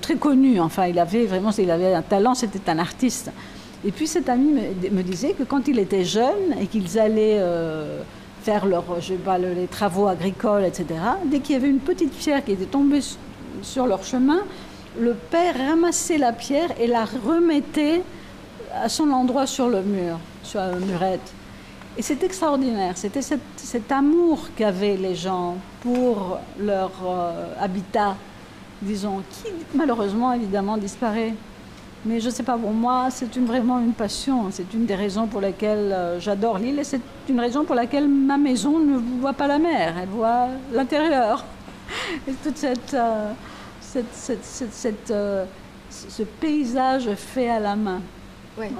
très 0.00 0.16
connu. 0.16 0.60
Enfin, 0.60 0.86
il 0.86 0.98
avait 0.98 1.26
vraiment, 1.26 1.50
il 1.56 1.70
avait 1.70 1.94
un 1.94 2.02
talent, 2.02 2.34
c'était 2.34 2.70
un 2.70 2.78
artiste. 2.78 3.30
Et 3.84 3.92
puis 3.92 4.06
cet 4.06 4.28
ami 4.28 4.52
me, 4.52 4.90
me, 4.90 5.02
disait 5.02 5.32
que 5.32 5.42
quand 5.42 5.66
il 5.68 5.78
était 5.78 6.04
jeune 6.04 6.54
et 6.60 6.66
qu'ils 6.66 6.98
allaient 6.98 7.38
euh, 7.38 8.02
faire 8.42 8.66
leur, 8.66 8.84
je 9.00 9.08
sais 9.08 9.14
pas, 9.14 9.38
les 9.38 9.66
travaux 9.66 10.06
agricoles, 10.06 10.64
etc., 10.64 10.86
dès 11.26 11.40
qu'il 11.40 11.54
y 11.54 11.56
avait 11.56 11.68
une 11.68 11.80
petite 11.80 12.12
pierre 12.12 12.44
qui 12.44 12.52
était 12.52 12.64
tombée 12.66 13.00
sur 13.62 13.86
leur 13.86 14.04
chemin, 14.04 14.40
le 14.98 15.14
père 15.14 15.56
ramassait 15.56 16.18
la 16.18 16.32
pierre 16.32 16.70
et 16.80 16.86
la 16.86 17.04
remettait 17.04 18.02
à 18.74 18.88
son 18.88 19.10
endroit 19.10 19.46
sur 19.46 19.68
le 19.68 19.82
mur, 19.82 20.18
sur 20.42 20.60
la 20.60 20.72
murette. 20.72 21.32
Et 21.98 22.02
c'est 22.02 22.22
extraordinaire. 22.22 22.96
C'était 22.96 23.22
cet, 23.22 23.92
amour 23.92 24.48
qu'avaient 24.56 24.96
les 24.96 25.14
gens 25.14 25.56
pour 25.82 26.38
leur 26.58 26.90
euh, 27.04 27.52
habitat, 27.60 28.16
disons, 28.80 29.22
qui 29.30 29.52
malheureusement 29.74 30.32
évidemment 30.32 30.76
disparaît. 30.76 31.34
Mais 32.04 32.18
je 32.18 32.26
ne 32.26 32.30
sais 32.30 32.42
pas, 32.42 32.56
pour 32.56 32.72
moi, 32.72 33.08
c'est 33.10 33.32
vraiment 33.38 33.78
une 33.78 33.92
passion. 33.92 34.50
C'est 34.50 34.72
une 34.72 34.86
des 34.86 34.94
raisons 34.94 35.26
pour 35.26 35.40
lesquelles 35.40 35.92
euh, 35.92 36.20
j'adore 36.20 36.58
l'île 36.58 36.78
et 36.78 36.84
c'est 36.84 37.00
une 37.28 37.40
raison 37.40 37.64
pour 37.64 37.74
laquelle 37.74 38.08
ma 38.08 38.38
maison 38.38 38.78
ne 38.78 38.96
voit 39.20 39.34
pas 39.34 39.46
la 39.46 39.58
mer, 39.58 39.94
elle 40.00 40.08
voit 40.08 40.48
l'intérieur. 40.72 41.44
Et 42.28 42.32
toute 42.32 42.56
cette, 42.56 42.94
euh, 42.94 43.32
ce 45.90 46.22
paysage 46.22 47.12
fait 47.14 47.50
à 47.50 47.58
la 47.58 47.76
main. 47.76 48.00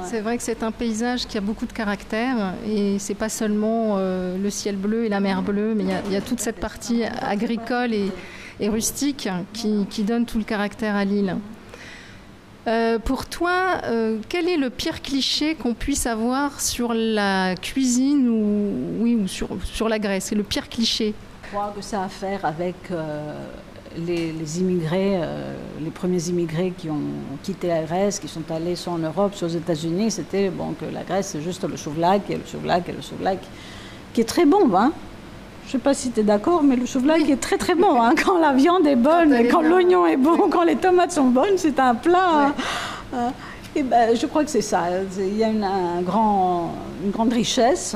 C'est 0.04 0.20
vrai 0.20 0.36
que 0.36 0.42
c'est 0.42 0.62
un 0.62 0.72
paysage 0.72 1.26
qui 1.26 1.38
a 1.38 1.40
beaucoup 1.40 1.66
de 1.66 1.72
caractère 1.72 2.54
et 2.66 2.98
c'est 2.98 3.14
pas 3.14 3.28
seulement 3.28 3.96
euh, 3.96 4.36
le 4.36 4.50
ciel 4.50 4.76
bleu 4.76 5.04
et 5.04 5.08
la 5.08 5.20
mer 5.20 5.42
bleue, 5.42 5.74
mais 5.74 5.84
il 6.06 6.12
y, 6.12 6.16
a 6.16 6.20
toute 6.20 6.40
cette 6.40 6.60
partie 6.60 7.04
agricole 7.04 7.94
et, 7.94 8.10
rustique 8.68 9.28
qui, 9.54 10.02
donne 10.02 10.26
tout 10.26 10.38
le 10.38 10.44
caractère 10.44 10.94
à 10.94 11.04
l'île. 11.04 11.36
Euh, 12.66 12.98
pour 12.98 13.26
toi, 13.26 13.80
euh, 13.84 14.18
quel 14.28 14.48
est 14.48 14.56
le 14.56 14.70
pire 14.70 15.00
cliché 15.02 15.54
qu'on 15.54 15.74
puisse 15.74 16.06
avoir 16.06 16.60
sur 16.60 16.92
la 16.92 17.54
cuisine 17.56 18.28
ou, 18.28 19.02
oui, 19.02 19.14
ou 19.14 19.26
sur, 19.28 19.48
sur 19.64 19.88
la 19.88 19.98
Grèce? 19.98 20.32
Le 20.32 20.42
pire 20.42 20.68
cliché 20.68 21.14
Je 21.44 21.48
crois 21.48 21.72
que 21.74 21.82
ça 21.82 22.02
a 22.02 22.04
à 22.04 22.08
faire 22.08 22.44
avec 22.44 22.76
les, 23.96 24.60
immigrés, 24.60 25.16
euh, 25.16 25.54
les 25.80 25.90
premiers 25.90 26.28
immigrés 26.28 26.72
qui 26.76 26.90
ont 26.90 27.00
quitté 27.42 27.68
la 27.68 27.82
Grèce, 27.82 28.18
qui 28.18 28.28
sont 28.28 28.48
allés 28.50 28.76
soit 28.76 28.92
en 28.92 28.98
Europe, 28.98 29.34
soit 29.34 29.48
aux 29.48 29.50
États-Unis, 29.50 30.10
c'était 30.10 30.50
bon, 30.50 30.74
que 30.74 30.84
la 30.84 31.02
Grèce, 31.02 31.28
c'est 31.28 31.42
juste 31.42 31.64
le 31.64 31.76
souvlaki, 31.76 32.32
et 32.32 32.36
le 32.36 32.44
souvlaki, 32.44 32.90
et 32.90 32.94
le 32.94 33.02
souvlaki, 33.02 33.48
qui 34.12 34.20
est 34.20 34.28
très 34.28 34.46
bon. 34.46 34.74
Hein. 34.74 34.92
Je 35.70 35.76
ne 35.76 35.80
sais 35.80 35.84
pas 35.84 35.94
si 35.94 36.10
tu 36.10 36.18
es 36.18 36.22
d'accord, 36.24 36.64
mais 36.64 36.74
le 36.74 36.84
souvlaki 36.84 37.30
est 37.30 37.40
très 37.40 37.56
très 37.56 37.76
bon. 37.76 38.02
Hein. 38.02 38.14
Quand 38.24 38.40
la 38.40 38.52
viande 38.52 38.88
est 38.88 38.96
bonne, 38.96 39.32
quand, 39.48 39.62
l'oignon 39.62 40.04
est 40.04 40.16
bon, 40.16 40.48
quand 40.50 40.64
les 40.64 40.74
tomates 40.74 41.12
sont 41.12 41.28
bonnes, 41.28 41.58
c'est 41.58 41.78
un 41.78 41.94
plat. 41.94 42.52
Hein. 43.14 43.32
Et 43.76 43.84
ben, 43.84 44.16
je 44.16 44.26
crois 44.26 44.42
que 44.42 44.50
c'est 44.50 44.62
ça. 44.62 44.86
Il 45.16 45.38
y 45.38 45.44
a 45.44 45.48
une, 45.48 45.62
un 45.62 46.02
grand, 46.02 46.74
une 47.04 47.12
grande 47.12 47.32
richesse, 47.32 47.94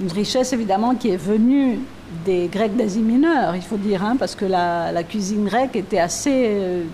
une 0.00 0.10
richesse 0.10 0.54
évidemment 0.54 0.94
qui 0.94 1.10
est 1.10 1.18
venue 1.18 1.80
des 2.24 2.48
Grecs 2.50 2.74
d'Asie 2.74 3.02
mineure, 3.02 3.54
il 3.54 3.60
faut 3.60 3.76
dire, 3.76 4.02
hein, 4.02 4.16
parce 4.18 4.34
que 4.34 4.46
la, 4.46 5.02
cuisine 5.02 5.44
grecque 5.44 5.76
était 5.76 5.98
assez. 5.98 6.46
Euh, 6.48 6.84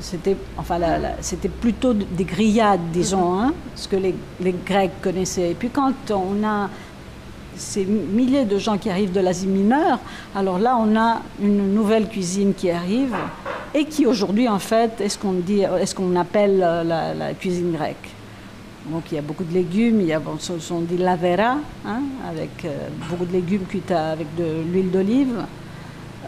c'était 0.00 0.36
enfin, 0.58 0.78
c'était 1.22 1.48
plutôt 1.48 1.94
des 1.94 2.24
grillades, 2.24 2.90
disons, 2.92 3.40
hein, 3.40 3.54
ce 3.76 3.88
que 3.88 3.96
les, 3.96 4.14
Grecs 4.66 5.00
connaissaient. 5.00 5.52
Et 5.52 5.54
puis 5.54 5.70
quand 5.70 5.94
on 6.10 6.46
a 6.46 6.68
ces 7.56 7.84
milliers 7.84 8.44
de 8.44 8.58
gens 8.58 8.78
qui 8.78 8.90
arrivent 8.90 9.12
de 9.12 9.20
l'Asie 9.20 9.46
mineure, 9.46 9.98
alors 10.34 10.58
là, 10.58 10.76
on 10.78 10.96
a 10.96 11.22
une 11.40 11.74
nouvelle 11.74 12.08
cuisine 12.08 12.54
qui 12.54 12.70
arrive 12.70 13.14
et 13.74 13.84
qui 13.84 14.06
aujourd'hui, 14.06 14.48
en 14.48 14.58
fait, 14.58 15.00
est 15.00 15.08
ce 15.08 15.18
qu'on 15.18 15.32
dit, 15.32 15.60
est-ce 15.60 15.94
qu'on 15.94 16.16
appelle 16.16 16.58
la 16.58 17.34
cuisine 17.34 17.72
grecque? 17.72 18.12
Donc 18.86 19.04
il 19.12 19.14
y 19.14 19.18
a 19.18 19.22
beaucoup 19.22 19.44
de 19.44 19.54
légumes, 19.54 20.00
il 20.00 20.06
y 20.06 20.12
a, 20.12 20.18
bon, 20.18 20.38
sont 20.38 20.80
dit 20.80 20.96
la 20.96 21.14
vera, 21.14 21.58
hein, 21.86 22.00
avec 22.28 22.64
euh, 22.64 22.88
beaucoup 23.08 23.24
de 23.24 23.32
légumes 23.32 23.64
cuits 23.64 23.82
avec 23.88 24.34
de 24.34 24.62
l'huile 24.72 24.90
d'olive, 24.90 25.44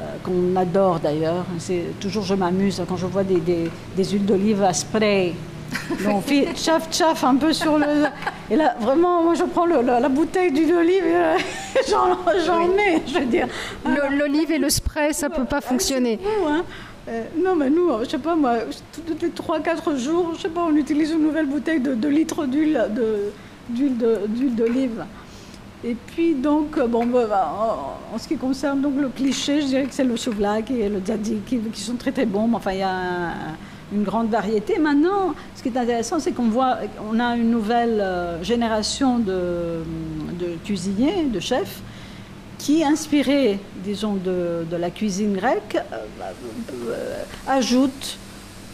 euh, 0.01 0.17
qu'on 0.23 0.55
adore 0.57 1.01
d'ailleurs. 1.01 1.45
C'est 1.59 1.99
toujours 1.99 2.23
je 2.23 2.35
m'amuse 2.35 2.81
quand 2.89 2.97
je 2.97 3.07
vois 3.07 3.25
des, 3.25 3.41
des, 3.41 4.05
huiles 4.05 4.25
d'olive 4.25 4.63
à 4.63 4.73
spray. 4.73 5.35
Donc 6.05 6.17
on 6.17 6.21
fait 6.21 6.49
chaf 6.57 6.89
chaf 6.93 7.25
un 7.25 7.37
peu 7.37 7.53
sur 7.53 7.79
le. 7.79 7.87
Et 8.51 8.57
là 8.57 8.75
vraiment, 8.81 9.23
moi 9.23 9.35
je 9.35 9.45
prends 9.45 9.67
la, 9.67 10.09
bouteille 10.09 10.53
d'huile 10.53 10.69
d'olive, 10.69 11.03
euh, 11.05 11.37
j'en 12.47 12.69
mets, 12.69 13.03
je 13.07 13.19
veux 13.19 13.27
dire. 13.27 13.49
L'olive 14.11 14.53
et 14.53 14.59
le 14.59 14.71
spray, 14.71 15.13
ça 15.13 15.31
peut 15.31 15.45
pas 15.45 15.61
fonctionner. 15.61 16.19
Hein. 16.47 16.65
Euh, 17.09 17.25
non, 17.37 17.55
mais 17.55 17.69
nous, 17.69 17.91
je 18.03 18.09
sais 18.09 18.19
pas 18.19 18.35
moi, 18.35 18.57
tous 18.93 19.15
les 19.21 19.29
3-4 19.29 19.99
jours, 19.99 20.33
je 20.37 20.43
sais 20.43 20.49
pas, 20.49 20.63
on 20.63 20.75
utilise 20.75 21.11
une 21.11 21.23
nouvelle 21.23 21.47
bouteille 21.47 21.81
de 21.81 21.95
2 21.95 22.09
litres 22.09 22.47
d'huile 22.47 22.81
d'huile 23.69 24.55
d'olive. 24.55 25.05
Et 25.87 25.95
puis 25.95 26.35
donc, 26.35 26.79
euh, 26.79 26.87
bon, 26.87 27.05
bah, 27.05 27.27
bah, 27.29 27.99
en, 28.13 28.19
ce 28.19 28.27
qui 28.27 28.39
concerne 28.39 28.81
donc 28.81 28.95
le 28.97 29.11
cliché, 29.11 29.61
je 29.61 29.67
dirais 29.67 29.85
que 29.85 29.93
c'est 29.93 30.05
le 30.05 30.17
souvlak 30.17 30.71
et 30.71 30.89
le 30.89 30.99
tzadik 31.01 31.45
qui, 31.45 31.61
sont 31.75 31.97
très 31.97 32.11
très 32.11 32.25
bons. 32.25 32.49
Mais 32.49 32.57
enfin, 32.57 32.73
il 32.73 32.79
y 32.79 32.83
a 32.83 33.33
une 33.93 34.03
grande 34.03 34.31
variété. 34.31 34.79
Maintenant, 34.79 35.35
ce 35.55 35.63
qui 35.63 35.69
est 35.69 35.77
intéressant, 35.77 36.19
c'est 36.19 36.33
qu'on 36.33 36.49
voit, 36.49 36.79
on 37.11 37.21
a 37.21 37.37
une 37.37 37.51
nouvelle 37.51 38.01
euh, 38.01 38.43
génération 38.43 39.19
de, 39.19 39.83
cuisiniers, 40.65 41.25
de 41.25 41.41
chefs, 41.41 41.83
qui, 42.65 42.83
inspiré, 42.83 43.59
disons, 43.85 44.15
de, 44.15 44.65
la 44.77 44.91
cuisine 44.91 45.35
grecque, 45.35 45.77
euh, 45.77 45.97
euh, 46.89 47.23
ajoute 47.47 48.17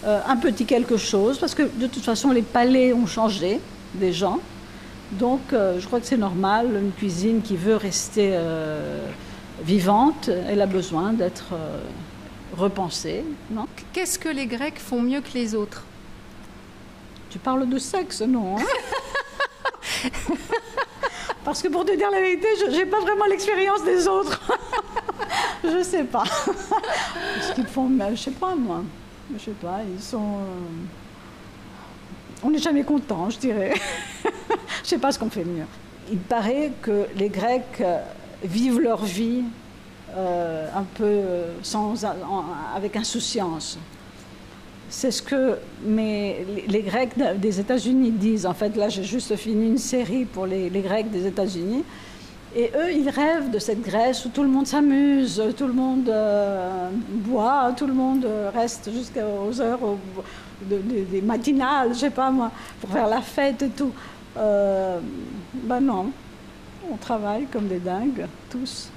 euh, 0.05 0.21
un 0.29 0.37
petit 0.37 0.65
quelque 0.65 0.97
chose, 0.97 1.39
parce 1.39 1.57
que 1.57 1.63
de 1.63 1.89
toute 1.89 2.05
façon, 2.05 2.31
les 2.31 2.43
palais 2.43 2.93
ont 2.93 3.07
changé 3.07 3.61
des 3.95 4.13
gens. 4.13 4.39
Donc, 5.13 5.41
je 5.51 5.85
crois 5.87 5.99
que 5.99 6.07
c'est 6.07 6.17
normal, 6.17 6.69
une 6.81 6.93
cuisine 6.93 7.43
qui 7.43 7.57
veut 7.57 7.75
rester 7.75 8.39
vivante, 9.65 10.31
elle 10.49 10.61
a 10.61 10.67
besoin 10.67 11.13
d'être 11.13 11.47
repensée, 12.57 13.25
non 13.51 13.67
Qu'est-ce 13.93 14.19
que 14.19 14.29
les 14.29 14.47
Grecs 14.47 14.79
font 14.79 15.03
mieux 15.03 15.21
que 15.21 15.33
les 15.35 15.55
autres? 15.55 15.85
Tu 17.31 17.39
parles 17.39 17.69
de 17.69 17.79
sexe, 17.79 18.23
non 18.23 18.59
hein 18.59 18.65
Parce 21.45 21.63
que 21.63 21.69
pour 21.69 21.85
te 21.85 21.97
dire 21.97 22.11
la 22.11 22.21
vérité, 22.21 22.47
je 22.61 22.67
n'ai 22.71 22.87
pas 22.87 23.01
vraiment 23.01 23.25
l'expérience 23.27 23.83
des 23.85 24.07
autres. 24.07 24.41
je 25.65 25.69
ne 25.79 25.83
sais 25.83 26.05
pas. 26.05 26.25
Ce 27.41 27.53
qu'ils 27.55 27.67
font, 27.67 27.89
je 27.89 28.11
ne 28.11 28.17
sais 28.17 28.31
pas 28.33 28.55
moi. 28.55 28.83
Je 29.33 29.39
sais 29.39 29.51
pas, 29.53 29.79
ils 29.89 30.03
sont. 30.03 30.39
Euh, 30.39 30.85
on 32.43 32.51
n'est 32.51 32.59
jamais 32.59 32.83
content, 32.83 33.31
je 33.31 33.39
dirais. 33.39 33.75
je 34.25 34.29
ne 34.29 34.85
sais 34.85 34.99
pas 34.99 35.13
ce 35.13 35.19
qu'on 35.19 35.31
fait 35.31 35.45
mieux. 35.45 35.65
Il 36.11 36.19
paraît 36.19 36.73
que 36.83 37.07
les 37.17 37.29
Grecs 37.29 37.81
euh, 37.81 38.03
vivent 38.43 38.81
leur 38.81 39.05
vie 39.05 39.45
euh, 40.17 40.69
un 40.75 40.85
peu 40.95 41.21
sans, 41.63 42.05
avec 42.75 42.97
insouciance. 42.97 43.79
C'est 44.89 45.11
ce 45.11 45.23
que 45.23 45.59
mais 45.85 46.45
les, 46.67 46.83
Grecs 46.83 47.13
des 47.39 47.61
États-Unis 47.61 48.11
disent. 48.11 48.47
En 48.47 48.55
fait, 48.55 48.77
là, 48.77 48.89
j'ai 48.89 49.05
juste 49.05 49.37
fini 49.37 49.69
une 49.69 49.79
série 49.79 50.25
pour 50.25 50.47
les, 50.47 50.69
Grecs 50.71 51.11
des 51.11 51.27
États-Unis. 51.27 51.85
Et 52.57 52.73
eux, 52.75 52.93
ils 52.93 53.09
rêvent 53.09 53.51
de 53.53 53.61
cette 53.61 53.81
Grèce 53.81 54.25
où 54.25 54.31
tout 54.31 54.43
le 54.43 54.49
monde 54.49 54.67
s'amuse, 54.67 55.41
tout 55.57 55.69
le 55.69 55.73
monde 55.73 56.09
euh, 56.09 56.89
boit, 57.09 57.73
tout 57.77 57.87
le 57.87 57.95
monde 57.95 58.27
reste 58.53 58.91
jusqu'aux 58.93 59.61
heures 59.61 59.79
des 60.63 61.23
matinales, 61.23 61.91
je 61.95 62.01
sais 62.01 62.11
pas 62.11 62.33
moi, 62.33 62.51
pour 62.81 62.91
faire 62.91 63.07
la 63.07 63.21
fête 63.21 63.63
et 63.63 63.69
tout. 63.69 63.93
Euh, 64.37 65.01
ben 65.53 65.81
non, 65.81 66.13
on 66.91 66.97
travaille 66.97 67.47
comme 67.47 67.67
des 67.67 67.79
dingues, 67.79 68.27
tous. 68.49 68.91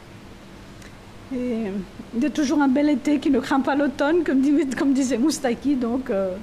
Et 1.35 1.71
il 2.15 2.23
y 2.23 2.25
a 2.25 2.29
toujours 2.29 2.61
un 2.61 2.67
bel 2.67 2.89
été 2.89 3.19
qui 3.19 3.29
ne 3.29 3.39
craint 3.39 3.61
pas 3.61 3.75
l'automne, 3.75 4.23
comme, 4.23 4.41
comme, 4.77 4.93
disait 4.93 5.17
Moustaki. 5.17 5.75
Donc, 5.75 6.09
euh, 6.09 6.35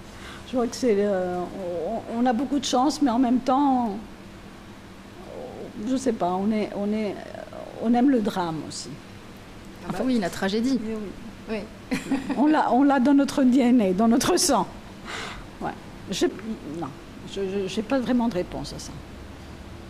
je 0.49 0.57
vois 0.57 0.67
que 0.67 0.75
c'est. 0.75 0.97
Euh, 0.99 1.39
on, 2.17 2.27
a 2.27 2.33
beaucoup 2.33 2.59
de 2.59 2.65
chance, 2.65 3.01
mais 3.03 3.11
en 3.11 3.19
même 3.19 3.39
temps, 3.39 3.97
je 5.87 5.93
ne 5.93 5.97
sais 5.97 6.13
pas, 6.13 6.33
on, 6.33 6.51
est, 6.51 6.71
on, 6.77 6.93
est, 6.93 7.15
on 7.83 7.95
aime 7.95 8.11
le 8.11 8.21
drame 8.21 8.57
aussi. 8.69 8.89
Ah 9.89 9.93
bah 9.93 9.99
oui, 10.05 10.19
la 10.19 10.29
tragédie. 10.29 10.79
Eh 10.85 11.53
oui. 11.53 11.99
on 12.37 12.83
l'a 12.83 13.01
dans 13.01 13.15
notre 13.15 13.45
DNA, 13.45 13.93
dans 13.93 14.09
notre 14.09 14.37
sang. 14.39 14.67
Ouais. 15.61 15.71
Je, 16.11 16.27
non, 16.81 16.89
je 17.33 17.41
n'ai 17.77 17.83
pas 17.83 17.99
vraiment 17.99 18.29
de 18.29 18.35
réponse 18.35 18.73
à 18.73 18.79
ça. 18.79 18.93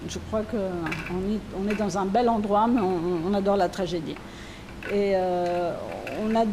Je 0.08 0.18
crois 0.28 0.42
qu'on 0.42 0.56
est, 0.56 1.40
on 1.58 1.68
est 1.70 1.74
dans 1.74 1.98
un 1.98 2.06
bel 2.06 2.28
endroit, 2.28 2.66
mais 2.66 2.80
on 2.80 3.34
adore 3.34 3.56
la 3.56 3.68
tragédie. 3.68 4.14
Et 4.88 5.12
euh, 5.14 5.72
on 6.22 6.34
a. 6.34 6.44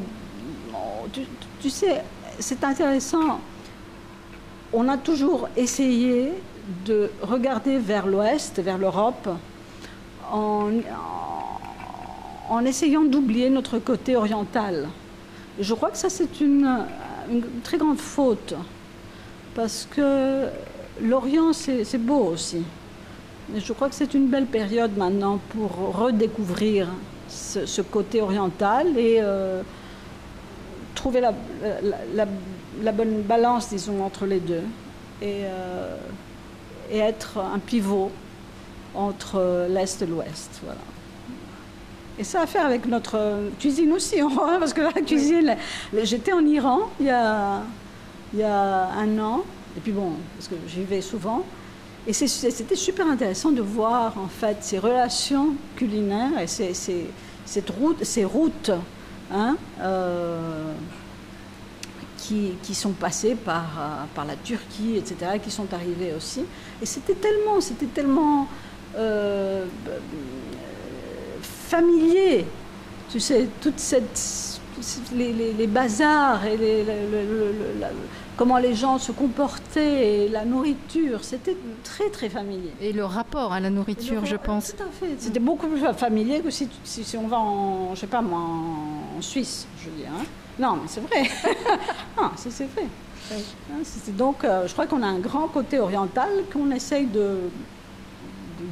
Tu, 1.62 1.70
sais, 1.70 2.04
c'est 2.40 2.64
intéressant. 2.64 3.40
On 4.74 4.88
a 4.90 4.98
toujours 4.98 5.48
essayé 5.56 6.34
de 6.86 7.10
regarder 7.22 7.78
vers 7.78 8.06
l'Ouest, 8.06 8.60
vers 8.60 8.78
l'Europe, 8.78 9.30
en, 10.32 10.72
essayant 12.66 13.04
d'oublier 13.04 13.50
notre 13.50 13.80
côté 13.80 14.16
oriental. 14.18 14.90
je 15.60 15.74
crois 15.74 15.90
que 15.90 15.98
ça, 15.98 16.10
c'est 16.10 16.42
une, 16.42 16.86
une, 17.32 17.44
très 17.64 17.78
grande 17.78 18.00
faute, 18.00 18.54
parce 19.56 19.88
que 19.90 20.48
l'Orient, 21.02 21.54
c'est 21.54 21.98
beau 21.98 22.26
aussi. 22.26 22.64
Et 23.56 23.62
je 23.62 23.72
crois 23.72 23.88
que 23.88 23.96
c'est 23.96 24.14
une 24.14 24.28
belle 24.28 24.48
période 24.48 24.98
maintenant 24.98 25.40
pour 25.50 25.96
redécouvrir 25.98 26.90
ce, 27.28 27.82
côté 27.82 28.22
oriental 28.22 28.98
et 28.98 29.18
euh, 29.20 29.62
trouver 30.96 31.22
la, 31.22 31.34
la, 32.82 32.92
bonne 32.92 33.22
balance, 33.22 33.70
disons, 33.70 34.04
entre 34.04 34.26
les 34.26 34.40
deux 34.40 34.64
et, 35.22 35.44
euh, 35.46 35.96
et 36.92 37.00
être 37.00 37.40
un 37.40 37.60
pivot 37.60 38.12
entre 38.96 39.68
l'Est 39.70 40.02
et 40.02 40.06
l'Ouest. 40.06 40.60
Voilà. 40.64 40.80
Et 42.20 42.24
ça 42.24 42.40
a 42.40 42.44
à 42.44 42.48
faire 42.48 42.66
avec 42.66 42.88
notre 42.88 43.52
cuisine 43.60 43.94
aussi, 43.94 44.16
parce 44.60 44.74
que 44.74 44.82
la 44.82 44.92
cuisine, 44.94 45.56
j'étais 46.04 46.34
en 46.34 46.46
Iran 46.46 46.90
il 47.00 47.06
y, 47.06 47.10
a, 47.10 47.62
il 48.34 48.40
y 48.40 48.44
a 48.44 48.90
un 48.92 49.20
an, 49.20 49.44
et 49.78 49.80
puis 49.80 49.92
bon, 49.92 50.14
parce 50.36 50.48
que 50.48 50.56
j'y 50.68 50.84
vais 50.84 51.02
souvent, 51.02 51.44
et 52.08 52.14
c'était 52.14 52.76
super 52.76 53.06
intéressant 53.06 53.52
de 53.52 53.62
voir 53.62 54.18
en 54.18 54.30
fait 54.30 54.60
ces 54.62 54.80
relations 54.80 55.56
culinaires 55.76 56.40
et 56.40 56.48
ces, 56.48 58.24
routes 58.24 58.72
hein, 59.30 59.58
euh, 59.82 60.72
qui, 62.18 62.74
sont 62.74 62.92
passées 62.92 63.36
par, 63.36 64.08
euh, 64.18 64.24
la 64.26 64.38
Turquie, 64.38 64.96
etc., 64.96 65.38
qui 65.44 65.52
sont 65.52 65.68
arrivées 65.74 66.14
aussi. 66.16 66.46
Et 66.82 66.86
c'était 66.86 67.16
tellement, 67.16 67.60
c'était 67.60 67.88
tellement 67.88 68.48
euh, 68.96 69.66
familier, 71.42 72.46
tu 73.12 73.20
sais, 73.20 73.50
les 75.14 75.68
bazars 75.68 76.46
et 76.46 76.56
les, 76.56 76.86
comment 78.38 78.60
les 78.60 78.76
gens 78.76 79.00
se 79.00 79.12
comportaient, 79.12 80.26
et 80.26 80.30
la 80.30 80.46
nourriture, 80.46 81.24
c'était 81.24 81.58
très 81.84 82.10
très 82.10 82.30
familier. 82.30 82.72
Et 82.80 82.94
le 82.94 83.04
rapport 83.04 83.52
à 83.52 83.60
la 83.60 83.70
nourriture, 83.70 84.26
je 84.26 84.36
pense. 84.36 84.76
Tout 84.76 84.84
à 84.84 84.92
fait. 84.92 85.16
C'était 85.18 85.40
beaucoup 85.40 85.68
plus 85.68 85.82
familier 85.98 86.40
que 86.40 86.52
si, 86.52 86.70
si, 86.84 87.18
on 87.18 87.28
va 87.28 87.40
en, 87.40 87.96
je 87.96 88.02
sais 88.02 88.08
pas 88.08 88.22
moi, 88.22 88.40
en, 88.40 89.22
Suisse, 89.22 89.68
je 89.84 89.90
veux 89.90 89.98
dire. 89.98 90.12
Hein. 90.16 90.24
Non, 90.60 90.78
mais 90.82 90.88
c'est 90.88 91.02
vrai. 91.02 91.24
non, 92.18 92.30
c'est 92.36 92.50
vrai. 92.50 92.86
Hein, 93.32 93.82
donc, 94.18 94.44
euh, 94.44 94.68
je 94.68 94.74
crois 94.74 94.86
qu'on 94.86 95.02
a 95.02 95.08
un 95.08 95.20
grand 95.20 95.48
côté 95.48 95.80
oriental 95.80 96.30
qu'on 96.54 96.72
essaye 96.72 97.08
de 97.08 97.40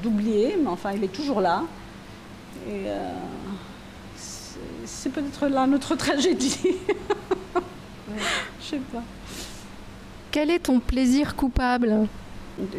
d'oublier, 0.01 0.57
mais 0.59 0.69
enfin, 0.69 0.93
il 0.93 1.03
est 1.03 1.13
toujours 1.13 1.41
là. 1.41 1.63
Et 2.67 2.87
euh, 2.87 3.11
c'est 4.85 5.11
peut-être 5.11 5.47
là 5.47 5.67
notre 5.67 5.95
tragédie. 6.05 6.77
Je 8.61 8.65
sais 8.65 8.81
pas. 8.91 9.03
Quel 10.35 10.51
est 10.51 10.59
ton 10.59 10.81
plaisir 10.81 11.37
coupable? 11.37 12.09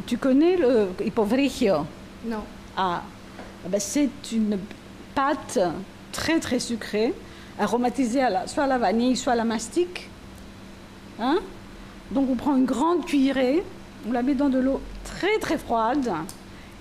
Tu 0.07 0.19
connais 0.19 0.59
le 0.59 0.89
ipovrigio 1.03 1.87
Non. 2.27 2.43
Ah, 2.77 3.03
eh 3.65 3.71
ben 3.71 3.81
c'est 3.81 4.11
une 4.31 4.59
pâte 5.15 5.59
très 6.13 6.39
très 6.39 6.59
sucrée, 6.59 7.15
aromatisée 7.59 8.21
à 8.21 8.29
la, 8.29 8.47
soit 8.47 8.65
à 8.65 8.67
la 8.67 8.77
vanille, 8.77 9.17
soit 9.17 9.33
à 9.33 9.37
la 9.37 9.45
mastic. 9.45 10.11
Hein? 11.19 11.39
Donc 12.11 12.29
on 12.29 12.35
prend 12.35 12.55
une 12.57 12.67
grande 12.67 13.07
cuillerée, 13.07 13.65
on 14.07 14.13
la 14.13 14.23
met 14.23 14.35
dans 14.35 14.51
de 14.51 14.59
l'eau 14.59 14.83
très 15.05 15.39
très 15.39 15.57
froide. 15.57 16.13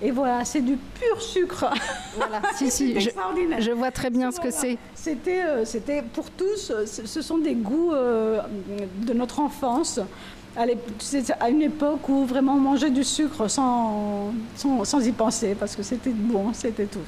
Et 0.01 0.11
voilà, 0.11 0.43
c'est 0.43 0.59
du 0.59 0.75
pur 0.75 1.21
sucre. 1.21 1.73
Voilà, 2.17 2.41
si, 2.57 2.69
si, 2.69 2.99
je, 2.99 3.11
je, 3.59 3.71
vois 3.71 3.91
très 3.91 4.09
bien 4.09 4.29
ce 4.29 4.41
que 4.41 4.51
c'est. 4.51 4.77
C'était, 4.93 5.41
euh, 5.45 5.63
c'était 5.63 6.01
pour 6.01 6.29
tous, 6.31 6.73
ce 6.85 7.21
sont 7.21 7.37
des 7.37 7.55
goûts 7.55 7.93
euh, 7.93 8.41
de 9.07 9.13
notre 9.13 9.39
enfance 9.39 10.01
à 10.57 11.49
une 11.49 11.61
époque 11.61 12.07
où 12.09 12.25
vraiment 12.25 12.53
on 12.53 12.59
mangeait 12.59 12.89
du 12.89 13.03
sucre 13.03 13.47
sans, 13.47 14.33
sans, 14.55 15.05
y 15.05 15.11
penser, 15.11 15.55
parce 15.59 15.75
que 15.75 15.83
c'était 15.83 16.11
bon, 16.11 16.53
c'était 16.53 16.85
tout. 16.85 16.99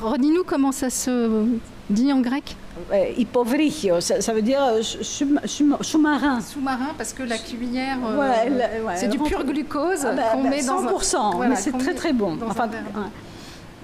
Redis-nous 0.00 0.44
comment 0.44 0.72
ça 0.72 0.90
se 0.90 1.46
dit 1.90 2.12
en 2.12 2.20
grec? 2.20 2.56
Hypovrigio, 3.16 4.00
ça, 4.00 4.32
veut 4.32 4.42
dire 4.42 4.62
euh, 4.62 4.82
sous-marin. 4.82 6.40
Sous-marin, 6.40 6.90
parce 6.98 7.12
que 7.12 7.22
la 7.22 7.38
cuillère, 7.38 7.98
euh, 8.04 8.92
c'est 8.96 9.08
du 9.08 9.18
pur 9.18 9.44
glucose 9.44 10.04
ah, 10.04 10.12
bah, 10.12 10.22
qu'on 10.32 10.42
bah, 10.42 10.50
met 10.50 10.62
dans 10.62 10.82
100%, 10.82 11.48
mais 11.48 11.56
c'est 11.56 11.72
très 11.72 11.94
très 11.94 12.12
bon. 12.12 12.38
Enfin, 12.46 12.68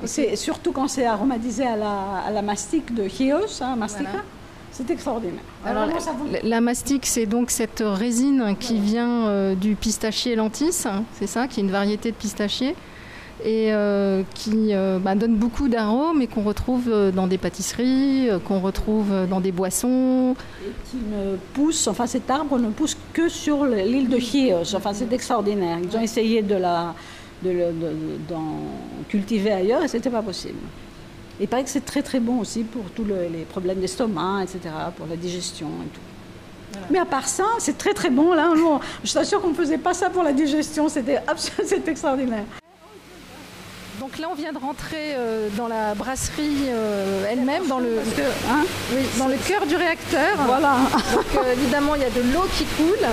c'est 0.05 0.37
surtout 0.37 0.73
quand 0.73 0.89
c'est 0.89 1.07
aromatisé 1.07 1.65
à 1.67 1.77
la, 1.77 2.25
à 2.27 2.31
la 2.31 2.43
mastic 2.43 2.95
de 2.95 3.09
Chios, 3.09 3.63
hein, 3.63 3.77
mastica. 3.77 4.23
C'est 4.73 4.91
extraordinaire. 4.91 5.43
Alors, 5.67 5.87
la, 6.43 6.61
mastic, 6.63 7.05
c'est 7.05 7.27
donc 7.27 7.51
cette 7.51 7.85
résine 7.85 8.57
qui 8.59 8.79
vient 8.79 9.27
euh, 9.27 9.55
du 9.55 9.75
pistachier 9.75 10.35
lentis, 10.35 10.73
c'est 11.13 11.27
ça, 11.27 11.47
qui 11.47 11.61
est 11.61 11.63
une 11.63 11.71
variété 11.71 12.11
de 12.11 12.17
pistachier 12.17 12.75
et 13.45 13.73
euh, 13.73 14.23
qui 14.35 14.73
euh, 14.73 14.99
bah, 14.99 15.15
donne 15.15 15.35
beaucoup 15.35 15.69
d'arômes 15.69 16.23
et 16.23 16.27
qu'on 16.27 16.43
retrouve 16.43 16.91
dans 17.15 17.27
des 17.27 17.39
pâtisseries, 17.39 18.29
qu'on 18.47 18.61
retrouve 18.61 19.11
dans 19.29 19.41
des 19.41 19.53
boissons. 19.53 20.35
Et 20.65 20.73
qui 20.91 20.97
ne 20.97 21.37
pousse, 21.53 21.87
enfin 21.87 22.07
cet 22.07 22.31
arbre 22.31 22.59
ne 22.59 22.71
pousse 22.71 22.97
que 23.13 23.29
sur 23.29 23.67
l'île 23.67 24.09
de 24.09 24.19
Chios. 24.19 24.75
Enfin 24.75 24.93
c'est 24.95 25.13
extraordinaire. 25.13 25.79
Ils 25.83 25.95
ont 25.97 26.01
essayé 26.01 26.41
de 26.41 26.55
la 26.55 26.95
de, 27.43 27.73
d'en 28.29 28.45
cultiver 29.09 29.53
ailleurs 29.53 29.83
et 29.83 29.89
c'était 29.89 30.11
pas 30.11 30.23
possible. 30.23 30.59
Il 31.43 31.49
paraît 31.49 31.65
que 31.65 31.71
c'est 31.71 31.85
très 31.85 32.03
très 32.03 32.21
bon 32.21 32.39
aussi 32.39 32.63
pour 32.63 32.85
tous 32.95 33.05
les 33.05 33.45
problèmes 33.45 33.81
d'estomac, 33.81 34.45
etc., 34.45 34.61
pour 34.97 35.07
la 35.09 35.17
digestion 35.17 35.67
et 35.67 35.89
tout. 35.89 36.01
Mais 36.89 37.01
à 37.01 37.05
part 37.05 37.27
ça, 37.27 37.45
c'est 37.59 37.77
très 37.77 37.95
très 37.95 38.11
bon. 38.11 38.33
Là, 38.33 38.49
je 39.03 39.09
suis 39.09 39.27
sûre 39.27 39.41
qu'on 39.41 39.51
ne 39.51 39.55
faisait 39.55 39.79
pas 39.79 39.93
ça 39.93 40.09
pour 40.09 40.23
la 40.23 40.33
digestion, 40.33 40.89
c'était 40.89 41.21
extraordinaire. 41.87 42.45
Donc 43.99 44.19
là, 44.19 44.29
on 44.31 44.35
vient 44.35 44.53
de 44.53 44.59
rentrer 44.59 45.15
euh, 45.15 45.49
dans 45.57 45.67
la 45.67 45.95
brasserie 45.95 46.69
euh, 46.69 47.27
elle-même, 47.29 47.67
dans, 47.67 47.79
le, 47.79 47.99
hein 48.49 48.65
oui, 48.93 49.03
dans 49.19 49.29
le 49.29 49.37
cœur 49.37 49.67
du 49.67 49.75
réacteur. 49.75 50.39
Voilà. 50.47 50.77
Donc 51.13 51.27
euh, 51.37 51.53
évidemment, 51.53 51.97
il 51.97 52.03
y 52.03 52.05
a 52.05 52.11
de 52.11 52.23
l'eau 52.33 52.45
qui 52.57 52.65
coule. 52.77 53.07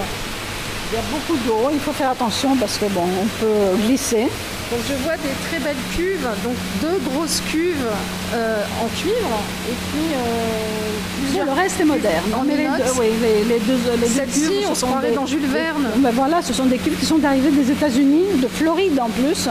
Il 0.92 0.96
y 0.96 0.98
a 0.98 1.04
beaucoup 1.12 1.38
d'eau, 1.48 1.70
il 1.72 1.80
faut 1.80 1.94
faire 1.94 2.12
attention 2.12 2.56
parce 2.58 2.78
que 2.78 2.86
bon, 2.86 3.04
on 3.04 3.28
peut 3.40 3.78
glisser. 3.86 4.28
Donc 4.72 4.82
je 4.88 4.94
vois 5.04 5.18
des 5.18 5.34
très 5.50 5.60
belles 5.60 5.84
cuves, 5.96 6.28
donc 6.44 6.54
deux 6.80 7.00
grosses 7.10 7.42
cuves 7.50 7.88
euh, 8.36 8.64
en 8.84 8.88
cuivre 9.00 9.40
et 9.68 9.74
puis 9.74 10.06
euh, 10.14 11.24
plusieurs. 11.24 11.46
Le 11.48 11.52
reste 11.54 11.80
est 11.82 11.86
moderne. 11.86 12.32
En 12.38 12.44
les 12.44 12.56
deux, 12.56 12.92
oui, 13.00 13.08
les, 13.20 13.44
les 13.46 13.60
deux, 13.62 13.80
les 14.00 14.08
Celles-ci, 14.08 14.66
on 14.70 14.76
se 14.76 14.86
croirait 14.86 15.12
dans 15.12 15.26
Jules 15.26 15.48
Verne. 15.48 15.90
ben 15.98 16.12
voilà, 16.14 16.44
ce 16.44 16.54
sont 16.54 16.66
des 16.66 16.78
cuves 16.78 17.00
qui 17.00 17.06
sont 17.08 17.24
arrivées 17.26 17.50
des 17.50 17.72
États-Unis, 17.72 18.26
de 18.44 18.48
Floride 18.48 19.00
en 19.00 19.10
plus. 19.10 19.50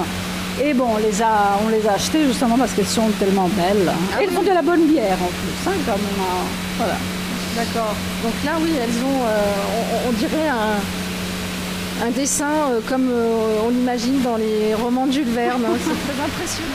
Et 0.63 0.73
bon, 0.73 0.87
on 0.95 0.99
les 0.99 1.21
a, 1.21 1.59
on 1.65 1.69
les 1.69 1.85
a 1.89 1.95
achetées 1.95 2.25
justement 2.25 2.57
parce 2.57 2.73
qu'elles 2.73 2.87
sont 2.87 3.09
tellement 3.19 3.49
belles. 3.49 3.91
Ah 4.15 4.21
et 4.21 4.25
elles 4.25 4.31
font 4.31 4.43
de 4.43 4.49
la 4.51 4.63
bonne 4.63 4.87
bière 4.87 5.19
en 5.21 5.27
plus, 5.27 5.71
hein, 5.71 5.75
comme 5.85 6.01
voilà. 6.77 6.95
D'accord. 7.57 7.95
Donc 8.23 8.35
là, 8.45 8.53
oui, 8.63 8.71
elles 8.81 9.03
ont, 9.05 9.23
euh, 9.27 10.09
on 10.09 10.13
dirait 10.13 10.49
un 10.49 10.79
un 12.03 12.11
dessin 12.11 12.71
euh, 12.71 12.81
comme 12.89 13.09
euh, 13.11 13.61
on 13.65 13.71
l'imagine 13.71 14.21
dans 14.23 14.37
les 14.37 14.75
romans 14.75 15.07
de 15.07 15.13
Jules 15.13 15.31
Verne. 15.31 15.65
Hein. 15.65 15.77
C'est 15.79 16.13
très 16.13 16.25
impressionnant. 16.25 16.69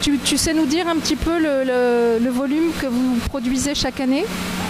Tu, 0.00 0.36
sais 0.36 0.52
nous 0.52 0.66
dire 0.66 0.88
un 0.88 0.96
petit 0.96 1.14
peu 1.14 1.38
le, 1.38 2.28
volume 2.30 2.72
que 2.80 2.86
vous 2.86 3.16
produisez 3.28 3.74
chaque 3.74 4.00
année? 4.00 4.24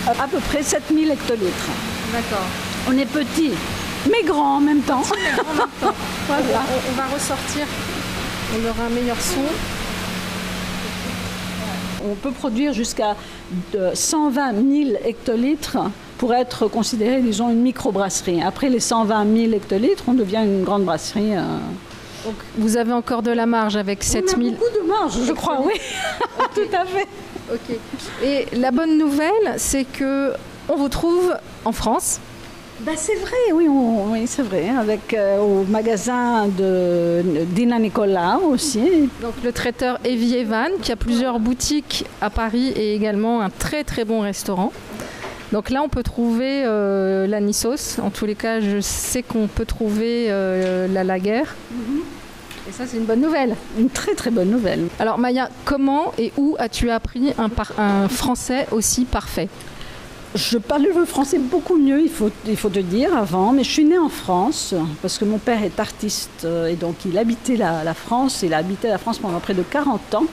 À 0.06 0.28
peu 0.28 0.38
près 0.38 0.62
7000 0.62 1.10
hectolitres. 1.10 1.70
D'accord. 2.12 2.46
On 2.88 2.98
est 2.98 3.06
petit, 3.06 3.52
mais 4.10 4.22
grand 4.24 4.56
en 4.56 4.60
même 4.60 4.80
temps. 4.80 5.02
voilà. 6.26 6.62
on, 6.90 6.92
va 6.96 7.06
ressortir, 7.14 7.66
on 8.54 8.68
aura 8.68 8.88
un 8.88 8.90
meilleur 8.90 9.18
son. 9.18 9.40
On 12.04 12.14
peut 12.14 12.32
produire 12.32 12.74
jusqu'à 12.74 13.16
120 13.94 14.52
000 14.52 14.98
hectolitres 15.04 15.78
pour 16.22 16.34
être 16.34 16.68
considéré, 16.68 17.20
disons, 17.20 17.50
une 17.50 17.62
microbrasserie. 17.62 18.44
Après 18.44 18.68
les 18.68 18.78
120 18.78 19.26
000 19.36 19.52
hectolitres, 19.54 20.04
on 20.06 20.14
devient 20.14 20.42
une 20.44 20.62
grande 20.62 20.84
brasserie. 20.84 21.34
Euh. 21.36 21.42
Donc, 22.24 22.36
vous 22.58 22.76
avez 22.76 22.92
encore 22.92 23.22
de 23.22 23.32
la 23.32 23.44
marge 23.44 23.74
avec 23.74 24.04
7 24.04 24.28
000 24.28 24.40
On 24.40 24.46
a 24.46 24.50
beaucoup 24.52 24.84
de 24.84 24.86
marge, 24.86 25.18
je 25.26 25.32
crois, 25.32 25.60
oui. 25.64 25.72
Tout 26.54 26.76
à 26.80 26.84
fait. 26.84 27.08
Ok. 27.52 27.76
Et 28.22 28.46
la 28.56 28.70
bonne 28.70 28.98
nouvelle, 28.98 29.54
c'est 29.56 29.82
que 29.82 30.32
on 30.68 30.76
vous 30.76 30.88
trouve 30.88 31.34
en 31.64 31.72
France. 31.72 32.20
Ben 32.82 32.94
c'est 32.96 33.16
vrai, 33.16 33.52
oui, 33.52 33.66
oui 33.68 34.26
c'est 34.28 34.42
vrai, 34.42 34.68
avec 34.68 35.14
euh, 35.14 35.40
au 35.40 35.64
magasin 35.64 36.46
de 36.46 37.22
Dina 37.46 37.80
Nicolas 37.80 38.38
aussi. 38.38 39.08
Donc 39.20 39.34
le 39.42 39.50
traiteur 39.50 39.98
Evie 40.04 40.36
Evan, 40.36 40.70
qui 40.80 40.92
a 40.92 40.96
plusieurs 40.96 41.40
boutiques 41.40 42.04
à 42.20 42.30
Paris 42.30 42.68
et 42.76 42.94
également 42.94 43.40
un 43.40 43.50
très 43.50 43.82
très 43.82 44.04
bon 44.04 44.20
restaurant. 44.20 44.72
Donc 45.52 45.68
là, 45.68 45.82
on 45.82 45.88
peut 45.88 46.02
trouver 46.02 46.62
euh, 46.64 47.26
la 47.26 47.40
Nissos. 47.40 47.98
En 48.02 48.10
tous 48.10 48.24
les 48.24 48.34
cas, 48.34 48.60
je 48.60 48.80
sais 48.80 49.22
qu'on 49.22 49.46
peut 49.46 49.66
trouver 49.66 50.26
euh, 50.30 50.88
la 50.88 51.04
Laguerre. 51.04 51.54
Et 52.68 52.72
ça, 52.72 52.84
c'est 52.86 52.96
une 52.96 53.04
bonne 53.04 53.20
nouvelle. 53.20 53.54
Une 53.78 53.90
très 53.90 54.14
très 54.14 54.30
bonne 54.30 54.50
nouvelle. 54.50 54.86
Alors 54.98 55.18
Maya, 55.18 55.50
comment 55.66 56.14
et 56.16 56.32
où 56.38 56.56
as-tu 56.58 56.90
appris 56.90 57.34
un, 57.36 57.50
un 57.76 58.08
français 58.08 58.66
aussi 58.70 59.04
parfait? 59.04 59.48
Je 60.34 60.56
parlais 60.56 60.90
le 60.94 61.04
français 61.04 61.38
beaucoup 61.38 61.76
mieux, 61.76 62.00
il 62.00 62.08
faut, 62.08 62.30
il 62.46 62.56
faut 62.56 62.70
te 62.70 62.78
dire, 62.78 63.14
avant, 63.14 63.52
mais 63.52 63.64
je 63.64 63.70
suis 63.70 63.84
née 63.84 63.98
en 63.98 64.08
France, 64.08 64.74
parce 65.02 65.18
que 65.18 65.26
mon 65.26 65.36
père 65.36 65.62
est 65.62 65.78
artiste, 65.78 66.46
euh, 66.46 66.68
et 66.68 66.74
donc 66.76 66.94
il 67.04 67.18
habitait 67.18 67.56
la, 67.56 67.84
la 67.84 67.92
France, 67.92 68.40
il 68.42 68.54
a 68.54 68.56
habité 68.56 68.88
la 68.88 68.96
France 68.96 69.18
pendant 69.18 69.40
près 69.40 69.52
de 69.52 69.62
40 69.62 70.14
ans. 70.14 70.24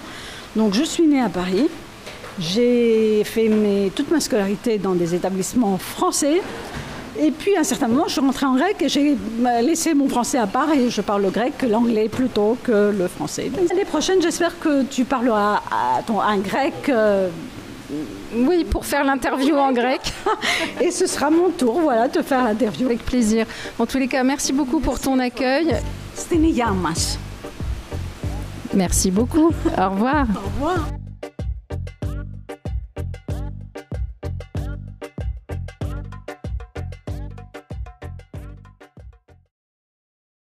Donc 0.56 0.74
je 0.74 0.84
suis 0.84 1.06
née 1.06 1.20
à 1.20 1.28
Paris, 1.28 1.68
j'ai 2.40 3.24
fait 3.26 3.50
toute 3.96 4.12
ma 4.12 4.20
scolarité 4.20 4.78
dans 4.78 4.96
des 4.96 5.16
établissements 5.16 5.78
français. 5.78 6.42
Et 7.22 7.32
puis 7.32 7.56
à 7.58 7.62
un 7.62 7.64
certain 7.64 7.90
moment, 7.90 8.06
je 8.08 8.14
suis 8.14 8.22
rentrée 8.22 8.46
en 8.46 8.56
grec 8.56 8.82
et 8.82 8.88
j'ai 8.88 9.18
laissé 9.62 9.94
mon 9.94 10.08
français 10.08 10.38
à 10.38 10.48
part 10.48 10.72
et 10.72 10.90
je 10.90 11.02
parle 11.02 11.24
le 11.24 11.30
grec 11.30 11.54
l'anglais 11.70 12.08
plutôt 12.08 12.58
que 12.64 12.94
le 12.98 13.08
français. 13.08 13.52
L'année 13.70 13.84
prochaine, 13.84 14.22
j'espère 14.22 14.58
que 14.60 14.84
tu 14.84 15.04
parleras 15.04 15.62
à 15.70 16.02
ton, 16.04 16.22
un 16.22 16.38
grec. 16.38 16.74
Euh, 16.88 17.30
oui, 18.36 18.64
pour 18.64 18.86
faire 18.86 19.04
l'interview 19.04 19.56
en 19.58 19.72
grec. 19.72 20.02
Et 20.82 20.92
ce 20.92 21.08
sera 21.08 21.30
mon 21.32 21.50
tour, 21.50 21.80
voilà, 21.82 22.08
de 22.08 22.22
faire 22.22 22.44
l'interview. 22.44 22.86
Avec 22.86 23.04
plaisir. 23.04 23.48
En 23.80 23.86
tous 23.86 23.98
les 23.98 24.08
cas, 24.08 24.24
merci 24.24 24.54
beaucoup 24.54 24.80
pour 24.80 25.00
ton 25.00 25.18
accueil. 25.20 25.76
Merci 28.74 29.10
beaucoup. 29.10 29.52
Au 29.78 29.90
revoir. 29.90 30.28
Au 30.36 30.64
revoir. 30.64 30.99